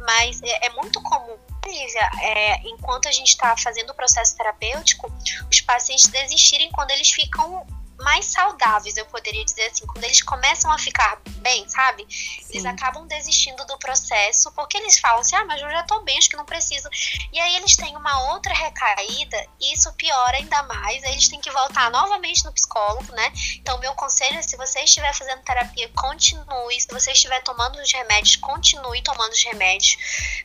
mas 0.00 0.40
é, 0.42 0.66
é 0.66 0.70
muito 0.70 1.02
comum 1.02 1.36
Lívia, 1.66 2.10
é, 2.22 2.68
enquanto 2.68 3.08
a 3.08 3.12
gente 3.12 3.28
está 3.28 3.56
fazendo 3.56 3.90
o 3.90 3.94
processo 3.94 4.36
terapêutico, 4.36 5.12
os 5.50 5.60
pacientes 5.60 6.06
desistirem 6.06 6.70
quando 6.70 6.90
eles 6.90 7.10
ficam 7.10 7.66
mais 7.98 8.26
saudáveis, 8.26 8.96
eu 8.96 9.06
poderia 9.06 9.44
dizer 9.44 9.66
assim, 9.66 9.84
quando 9.86 10.04
eles 10.04 10.22
começam 10.22 10.70
a 10.70 10.78
ficar 10.78 11.20
bem, 11.38 11.68
sabe? 11.68 12.06
Sim. 12.08 12.44
Eles 12.50 12.64
acabam 12.64 13.06
desistindo 13.06 13.64
do 13.66 13.78
processo 13.78 14.52
porque 14.52 14.76
eles 14.76 14.98
falam 14.98 15.20
assim: 15.20 15.36
ah, 15.36 15.44
mas 15.44 15.60
eu 15.60 15.70
já 15.70 15.82
tô 15.82 16.00
bem, 16.00 16.16
acho 16.16 16.30
que 16.30 16.36
não 16.36 16.44
preciso. 16.44 16.88
E 17.32 17.40
aí 17.40 17.56
eles 17.56 17.76
têm 17.76 17.96
uma 17.96 18.32
outra 18.32 18.54
recaída 18.54 19.46
e 19.60 19.72
isso 19.72 19.92
piora 19.94 20.36
ainda 20.36 20.62
mais. 20.64 21.02
Aí 21.04 21.12
eles 21.12 21.28
têm 21.28 21.40
que 21.40 21.50
voltar 21.50 21.90
novamente 21.90 22.44
no 22.44 22.52
psicólogo, 22.52 23.12
né? 23.12 23.32
Então, 23.56 23.78
meu 23.78 23.94
conselho 23.94 24.38
é: 24.38 24.42
se 24.42 24.56
você 24.56 24.80
estiver 24.80 25.12
fazendo 25.14 25.42
terapia, 25.42 25.90
continue. 25.96 26.80
Se 26.80 26.88
você 26.88 27.12
estiver 27.12 27.42
tomando 27.42 27.80
os 27.80 27.92
remédios, 27.92 28.36
continue 28.36 29.02
tomando 29.02 29.32
os 29.32 29.42
remédios. 29.42 29.96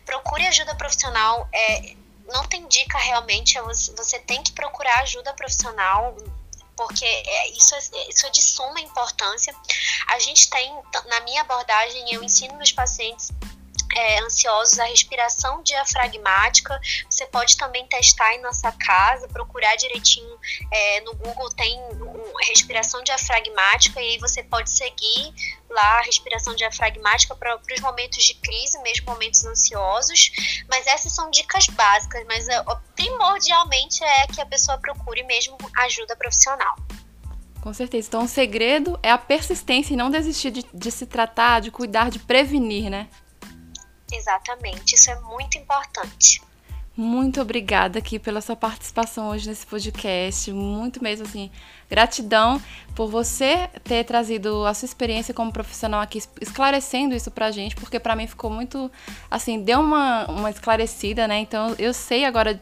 Procure 0.05 0.47
ajuda 0.47 0.75
profissional. 0.75 1.47
É, 1.53 1.95
não 2.27 2.43
tem 2.45 2.67
dica 2.67 2.97
realmente, 2.97 3.57
é 3.57 3.61
você 3.61 4.17
tem 4.19 4.41
que 4.41 4.53
procurar 4.53 5.01
ajuda 5.01 5.33
profissional 5.33 6.15
porque 6.75 7.05
é, 7.05 7.49
isso, 7.51 7.75
é, 7.75 7.79
isso 8.09 8.25
é 8.25 8.29
de 8.29 8.41
suma 8.41 8.79
importância. 8.79 9.55
A 10.07 10.19
gente 10.19 10.49
tem, 10.49 10.73
na 11.07 11.19
minha 11.21 11.41
abordagem, 11.41 12.13
eu 12.13 12.23
ensino 12.23 12.55
meus 12.55 12.71
pacientes 12.71 13.31
é, 13.95 14.19
ansiosos, 14.19 14.79
a 14.79 14.85
respiração 14.85 15.61
diafragmática. 15.63 16.79
Você 17.09 17.25
pode 17.25 17.57
também 17.57 17.85
testar 17.87 18.33
em 18.33 18.41
nossa 18.41 18.71
casa, 18.71 19.27
procurar 19.27 19.75
direitinho 19.75 20.37
é, 20.71 21.01
no 21.01 21.15
Google, 21.15 21.49
tem 21.49 21.79
respiração 22.47 23.03
diafragmática 23.03 24.01
e 24.01 24.11
aí 24.11 24.17
você 24.17 24.43
pode 24.43 24.69
seguir 24.69 25.33
lá 25.69 25.99
a 25.99 26.01
respiração 26.01 26.55
diafragmática 26.55 27.35
para 27.35 27.57
os 27.57 27.81
momentos 27.81 28.23
de 28.23 28.35
crise, 28.35 28.77
mesmo 28.79 29.05
momentos 29.07 29.43
ansiosos. 29.45 30.31
Mas 30.69 30.85
essas 30.87 31.13
são 31.13 31.29
dicas 31.31 31.67
básicas, 31.67 32.23
mas 32.27 32.47
é, 32.47 32.63
primordialmente 32.95 34.03
é 34.03 34.27
que 34.27 34.41
a 34.41 34.45
pessoa 34.45 34.77
procure 34.77 35.23
mesmo 35.23 35.57
ajuda 35.77 36.15
profissional. 36.15 36.75
Com 37.63 37.73
certeza. 37.73 38.09
Então, 38.09 38.25
o 38.25 38.27
segredo 38.27 38.99
é 39.01 39.09
a 39.09 39.17
persistência 39.17 39.93
e 39.93 39.97
não 39.97 40.11
desistir 40.11 40.51
de, 40.51 40.65
de 40.73 40.91
se 40.91 41.05
tratar, 41.05 41.61
de 41.61 41.71
cuidar, 41.71 42.11
de 42.11 42.19
prevenir, 42.19 42.89
né? 42.89 43.07
Exatamente, 44.13 44.95
isso 44.95 45.09
é 45.11 45.19
muito 45.21 45.57
importante. 45.57 46.41
Muito 46.95 47.41
obrigada 47.41 47.97
aqui 47.97 48.19
pela 48.19 48.39
sua 48.39 48.55
participação 48.55 49.29
hoje 49.29 49.49
nesse 49.49 49.65
podcast. 49.65 50.51
Muito 50.53 51.01
mesmo 51.01 51.25
assim, 51.25 51.49
gratidão 51.89 52.61
por 52.93 53.09
você 53.09 53.67
ter 53.83 54.03
trazido 54.03 54.63
a 54.63 54.75
sua 54.75 54.85
experiência 54.85 55.33
como 55.33 55.51
profissional 55.51 56.01
aqui, 56.01 56.21
esclarecendo 56.39 57.15
isso 57.15 57.31
pra 57.31 57.49
gente, 57.49 57.75
porque 57.75 57.99
para 57.99 58.15
mim 58.15 58.27
ficou 58.27 58.51
muito 58.51 58.91
assim, 59.29 59.59
deu 59.63 59.79
uma, 59.79 60.27
uma 60.27 60.51
esclarecida, 60.51 61.27
né? 61.27 61.39
Então 61.39 61.75
eu 61.79 61.95
sei 61.95 62.25
agora 62.25 62.59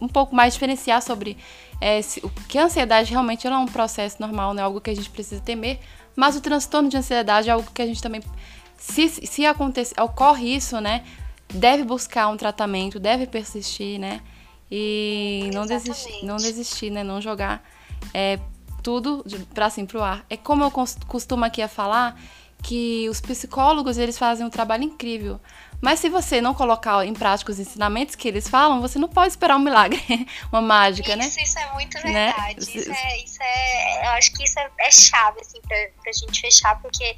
um 0.00 0.08
pouco 0.08 0.34
mais 0.34 0.54
diferenciar 0.54 1.00
sobre 1.00 1.38
é, 1.80 2.02
se, 2.02 2.18
o 2.24 2.30
que 2.48 2.58
a 2.58 2.64
ansiedade 2.64 3.12
realmente 3.12 3.46
é 3.46 3.56
um 3.56 3.66
processo 3.66 4.16
normal, 4.20 4.52
não 4.52 4.62
é 4.62 4.66
algo 4.66 4.80
que 4.80 4.90
a 4.90 4.96
gente 4.96 5.10
precisa 5.10 5.40
temer, 5.40 5.78
mas 6.16 6.34
o 6.34 6.40
transtorno 6.40 6.88
de 6.88 6.96
ansiedade 6.96 7.48
é 7.48 7.52
algo 7.52 7.70
que 7.70 7.80
a 7.80 7.86
gente 7.86 8.02
também 8.02 8.20
se, 8.80 9.08
se 9.10 9.44
acontece, 9.44 9.94
ocorre 10.00 10.56
isso, 10.56 10.80
né? 10.80 11.04
Deve 11.52 11.84
buscar 11.84 12.28
um 12.28 12.36
tratamento, 12.36 12.98
deve 12.98 13.26
persistir, 13.26 14.00
né? 14.00 14.22
E 14.70 15.50
não 15.52 15.66
desistir, 15.66 16.24
não 16.24 16.36
desistir, 16.36 16.90
né? 16.90 17.04
Não 17.04 17.20
jogar 17.20 17.62
é, 18.14 18.38
tudo 18.82 19.22
para 19.52 19.66
assim 19.66 19.84
pro 19.84 20.02
ar. 20.02 20.24
É 20.30 20.36
como 20.36 20.64
eu 20.64 20.72
costumo 21.06 21.44
aqui 21.44 21.60
a 21.60 21.68
falar 21.68 22.18
que 22.62 23.06
os 23.10 23.20
psicólogos 23.20 23.98
eles 23.98 24.16
fazem 24.16 24.46
um 24.46 24.50
trabalho 24.50 24.84
incrível. 24.84 25.38
Mas 25.80 26.00
se 26.00 26.08
você 26.08 26.40
não 26.40 26.54
colocar 26.54 27.04
em 27.06 27.14
prática 27.14 27.50
os 27.50 27.58
ensinamentos 27.58 28.14
que 28.14 28.28
eles 28.28 28.48
falam, 28.48 28.80
você 28.80 28.98
não 28.98 29.08
pode 29.08 29.28
esperar 29.28 29.56
um 29.56 29.60
milagre, 29.60 30.00
uma 30.52 30.60
mágica, 30.60 31.10
isso, 31.10 31.18
né? 31.18 31.44
Isso 31.44 31.58
é 31.58 31.72
muito 31.72 31.96
né? 32.06 32.32
verdade. 32.32 32.54
Né? 32.54 32.80
Isso, 32.80 32.92
é, 32.92 33.24
isso 33.24 33.42
é, 33.42 34.06
eu 34.06 34.10
acho 34.10 34.32
que 34.32 34.44
isso 34.44 34.58
é, 34.58 34.70
é 34.78 34.90
chave, 34.90 35.40
assim, 35.40 35.60
pra, 35.62 35.76
pra 36.02 36.12
gente 36.12 36.40
fechar, 36.40 36.80
porque 36.80 37.16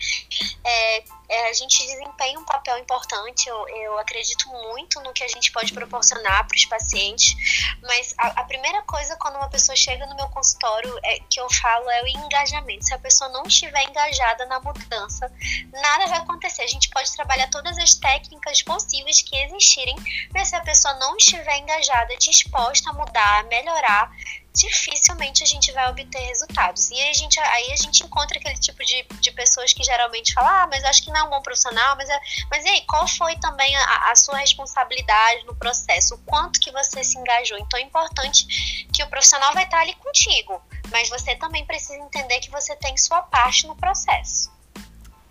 é, 0.65 1.05
é, 1.33 1.49
a 1.49 1.53
gente 1.55 1.79
desempenha 1.87 2.39
um 2.39 2.45
papel 2.45 2.77
importante. 2.79 3.49
Eu, 3.49 3.69
eu 3.69 3.99
acredito 3.99 4.49
muito 4.49 5.01
no 5.01 5.13
que 5.15 5.25
a 5.25 5.29
gente 5.29 5.51
pode 5.51 5.73
proporcionar 5.73 6.47
para 6.47 6.57
os 6.57 6.65
pacientes, 6.67 7.35
mas 7.83 8.15
a, 8.19 8.41
a, 8.41 8.45
primeira 8.45 8.83
coisa 8.83 9.17
quando 9.17 9.37
uma 9.37 9.49
pessoa 9.49 9.75
chega 9.75 10.07
no 10.07 10.15
meu 10.15 10.29
consultório 10.29 10.95
é, 11.03 11.21
que 11.31 11.41
eu 11.41 11.49
falo 11.51 11.89
é 11.91 12.03
o 12.03 12.07
engajamento. 12.07 12.85
Se 12.85 12.95
a 12.95 12.99
pessoa 12.99 13.31
não 13.31 13.45
estiver 13.45 13.83
engajada 13.85 14.45
na 14.47 14.61
mudança, 14.61 15.33
nada 15.73 16.07
vai 16.07 16.19
acontecer. 16.19 16.63
A 16.63 16.67
gente 16.67 16.91
pode 16.91 17.11
trabalhar 17.15 17.49
todas 17.49 17.79
as 17.79 17.95
técnicas 17.95 18.52
possíveis 18.61 19.23
que 19.23 19.37
existirem, 19.37 19.97
mas 20.35 20.49
se 20.49 20.57
a 20.57 20.61
pessoa 20.61 20.95
não 20.95 21.17
estiver 21.17 21.59
engajada, 21.59 22.17
disposta 22.17 22.91
a 22.91 22.93
mudar, 22.93 23.41
a 23.41 23.43
melhorar, 23.45 24.11
dificilmente 24.55 25.43
a 25.43 25.47
gente 25.47 25.73
vai 25.73 25.89
obter 25.89 26.19
resultados. 26.19 26.91
E 26.91 26.95
aí 26.95 27.11
a 27.11 27.15
gente, 27.15 27.41
aí 27.41 27.73
a 27.73 27.77
gente 27.77 28.05
encontra 28.05 28.39
aquele 28.39 28.59
tipo 28.59 28.85
de, 28.85 29.03
de 29.21 29.33
pessoas 29.33 29.73
que 29.73 29.83
geralmente 29.83 30.35
falam, 30.35 30.51
ah, 30.51 30.69
mas 30.71 30.85
acho 30.85 31.03
que 31.03 31.11
não 31.11 31.21
é 31.21 31.23
um 31.25 31.31
bom 31.31 31.43
profissional, 31.43 31.97
mas, 31.97 32.09
é, 32.09 32.21
mas 32.51 32.65
e 32.65 32.69
aí, 32.69 32.83
qual 32.83 33.07
foi 33.09 33.35
também 33.37 33.75
a, 33.77 34.11
a, 34.11 34.15
sua 34.15 34.39
responsabilidade 34.39 35.45
no 35.47 35.55
processo? 35.55 36.15
O 36.15 36.19
quanto 36.19 36.61
que 36.61 36.71
você 36.71 37.03
se 37.03 37.19
engajou? 37.19 37.59
Então 37.59 37.79
é 37.79 37.83
importante 37.83 38.87
que 38.93 39.03
o 39.03 39.09
profissional 39.09 39.53
vai 39.55 39.65
estar 39.65 39.81
ali 39.81 39.95
contigo, 39.95 40.63
mas 40.91 41.09
você 41.09 41.35
também 41.37 41.65
precisa 41.65 41.97
entender 41.97 42.41
que 42.41 42.51
você 42.51 42.77
tem 42.77 42.97
sua 42.97 43.23
parte 43.23 43.67
no 43.67 43.75
processo. 43.77 44.51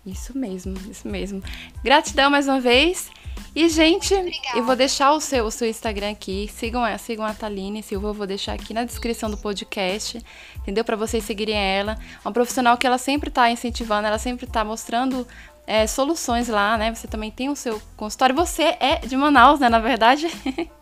Isso 0.04 0.36
mesmo, 0.36 0.74
isso 0.90 1.06
mesmo. 1.06 1.42
Gratidão 1.82 2.30
mais 2.30 2.48
uma 2.48 2.60
vez. 2.60 3.10
E, 3.54 3.68
gente, 3.68 4.14
eu 4.54 4.64
vou 4.64 4.74
deixar 4.74 5.12
o 5.12 5.20
seu, 5.20 5.44
o 5.44 5.50
seu 5.50 5.68
Instagram 5.68 6.10
aqui. 6.10 6.48
Sigam, 6.52 6.82
sigam 6.98 7.24
a 7.24 7.34
Taline 7.34 7.82
Silva, 7.82 8.08
eu 8.08 8.14
vou 8.14 8.26
deixar 8.26 8.54
aqui 8.54 8.72
na 8.74 8.84
descrição 8.84 9.30
do 9.30 9.36
podcast, 9.36 10.20
entendeu? 10.56 10.84
Para 10.84 10.96
vocês 10.96 11.22
seguirem 11.22 11.54
ela. 11.54 11.92
É 11.92 12.26
uma 12.26 12.32
profissional 12.32 12.76
que 12.76 12.86
ela 12.86 12.98
sempre 12.98 13.28
está 13.28 13.50
incentivando, 13.50 14.06
ela 14.06 14.18
sempre 14.18 14.46
está 14.46 14.64
mostrando 14.64 15.26
é, 15.66 15.86
soluções 15.86 16.48
lá, 16.48 16.76
né? 16.76 16.94
Você 16.94 17.06
também 17.06 17.30
tem 17.30 17.48
o 17.48 17.56
seu 17.56 17.80
consultório. 17.96 18.34
Você 18.34 18.76
é 18.80 18.96
de 19.06 19.16
Manaus, 19.16 19.60
né? 19.60 19.68
Na 19.68 19.78
verdade. 19.78 20.26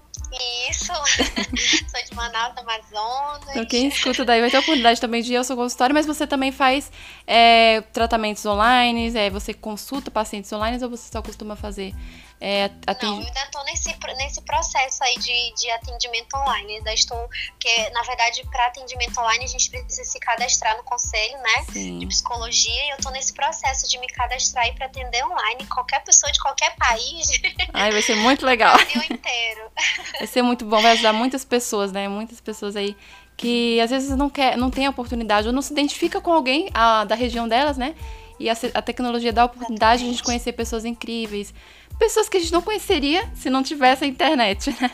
Isso, 0.71 0.93
sou 1.91 2.05
de 2.05 2.15
Manaus, 2.15 2.57
Amazonas. 2.57 3.49
Então, 3.51 3.67
quem 3.67 3.89
escuta 3.89 4.25
daí 4.25 4.41
vai 4.41 4.51
ter 4.51 4.59
a 4.59 4.61
oportunidade 4.61 5.01
também 5.01 5.23
de 5.23 5.33
ir 5.33 5.37
ao 5.37 5.45
seu 5.45 5.57
consultório, 5.57 5.95
mas 5.95 6.07
você 6.07 6.27
também 6.27 6.53
faz 6.53 6.91
é, 7.27 7.81
tratamentos 7.93 8.45
online, 8.47 9.17
é, 9.17 9.29
você 9.29 9.53
consulta 9.53 10.11
pacientes 10.11 10.53
online 10.53 10.83
ou 10.83 10.91
você 10.91 11.11
só 11.11 11.21
costuma 11.21 11.57
fazer 11.57 11.93
é, 12.43 12.71
atend... 12.87 13.13
Não, 13.13 13.21
eu 13.21 13.27
ainda 13.27 13.41
estou 13.41 13.63
nesse, 13.65 13.95
nesse 14.17 14.41
processo 14.41 15.05
aí 15.05 15.19
de, 15.19 15.55
de 15.55 15.71
atendimento 15.73 16.35
online. 16.35 16.77
Ainda 16.77 16.95
estou. 16.95 17.29
Porque, 17.51 17.91
na 17.91 18.03
verdade, 18.03 18.43
para 18.51 18.67
atendimento 18.67 19.21
online 19.21 19.45
a 19.45 19.49
gente 19.49 19.69
precisa 19.69 20.05
se 20.05 20.19
cadastrar 20.19 20.75
no 20.79 20.83
conselho, 20.83 21.37
né? 21.37 21.65
Sim. 21.71 21.99
De 21.99 22.07
psicologia. 22.07 22.87
E 22.87 22.91
eu 22.91 22.97
estou 22.97 23.13
nesse 23.13 23.35
processo 23.35 23.87
de 23.87 23.99
me 23.99 24.07
cadastrar 24.07 24.65
aí 24.65 24.73
para 24.73 24.87
atender 24.87 25.23
online 25.27 25.67
qualquer 25.67 26.03
pessoa 26.03 26.33
de 26.33 26.41
qualquer 26.41 26.75
país. 26.77 27.29
Ai, 27.75 27.93
vai 27.93 28.01
ser 28.01 28.17
muito 28.17 28.47
legal. 28.47 28.75
O 28.75 28.79
Brasil 28.85 29.03
inteiro. 29.03 29.71
Vai 30.19 30.27
ser 30.27 30.43
muito 30.43 30.65
bom, 30.65 30.81
vai 30.83 30.93
ajudar 30.93 31.13
muitas 31.13 31.45
pessoas, 31.45 31.93
né? 31.93 32.07
Muitas 32.07 32.41
pessoas 32.41 32.77
aí 32.77 32.95
que 33.37 33.81
às 33.81 33.89
vezes 33.89 34.15
não 34.15 34.29
quer, 34.29 34.57
não 34.57 34.71
tem 34.71 34.85
a 34.85 34.91
oportunidade 34.91 35.47
ou 35.47 35.53
não 35.53 35.63
se 35.63 35.73
identifica 35.73 36.21
com 36.21 36.31
alguém 36.31 36.69
a, 36.75 37.05
da 37.05 37.15
região 37.15 37.49
delas, 37.49 37.79
né? 37.79 37.95
E 38.39 38.51
a, 38.51 38.57
a 38.75 38.83
tecnologia 38.83 39.33
dá 39.33 39.43
a 39.43 39.45
oportunidade 39.47 40.03
Exatamente. 40.03 40.05
de 40.05 40.05
a 40.05 40.13
gente 40.13 40.23
conhecer 40.23 40.53
pessoas 40.53 40.85
incríveis, 40.85 41.55
pessoas 42.01 42.31
que 42.31 42.39
a 42.39 42.41
gente 42.41 42.53
não 42.53 42.63
conheceria 42.63 43.31
se 43.35 43.51
não 43.51 43.63
tivesse 43.63 44.05
a 44.05 44.09
internet, 44.09 44.75
né? 44.81 44.91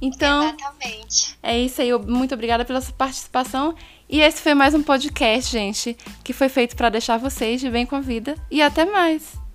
Então, 0.00 0.44
Exatamente. 0.44 1.36
é 1.42 1.58
isso 1.58 1.82
aí. 1.82 1.92
Muito 1.92 2.32
obrigada 2.32 2.64
pela 2.64 2.80
sua 2.80 2.94
participação. 2.94 3.74
E 4.08 4.20
esse 4.20 4.40
foi 4.40 4.54
mais 4.54 4.72
um 4.72 4.82
podcast, 4.82 5.50
gente, 5.50 5.96
que 6.22 6.32
foi 6.32 6.48
feito 6.48 6.76
para 6.76 6.88
deixar 6.88 7.18
vocês 7.18 7.60
de 7.60 7.68
bem 7.68 7.84
com 7.84 7.96
a 7.96 8.00
vida. 8.00 8.36
E 8.48 8.62
até 8.62 8.84
mais! 8.84 9.47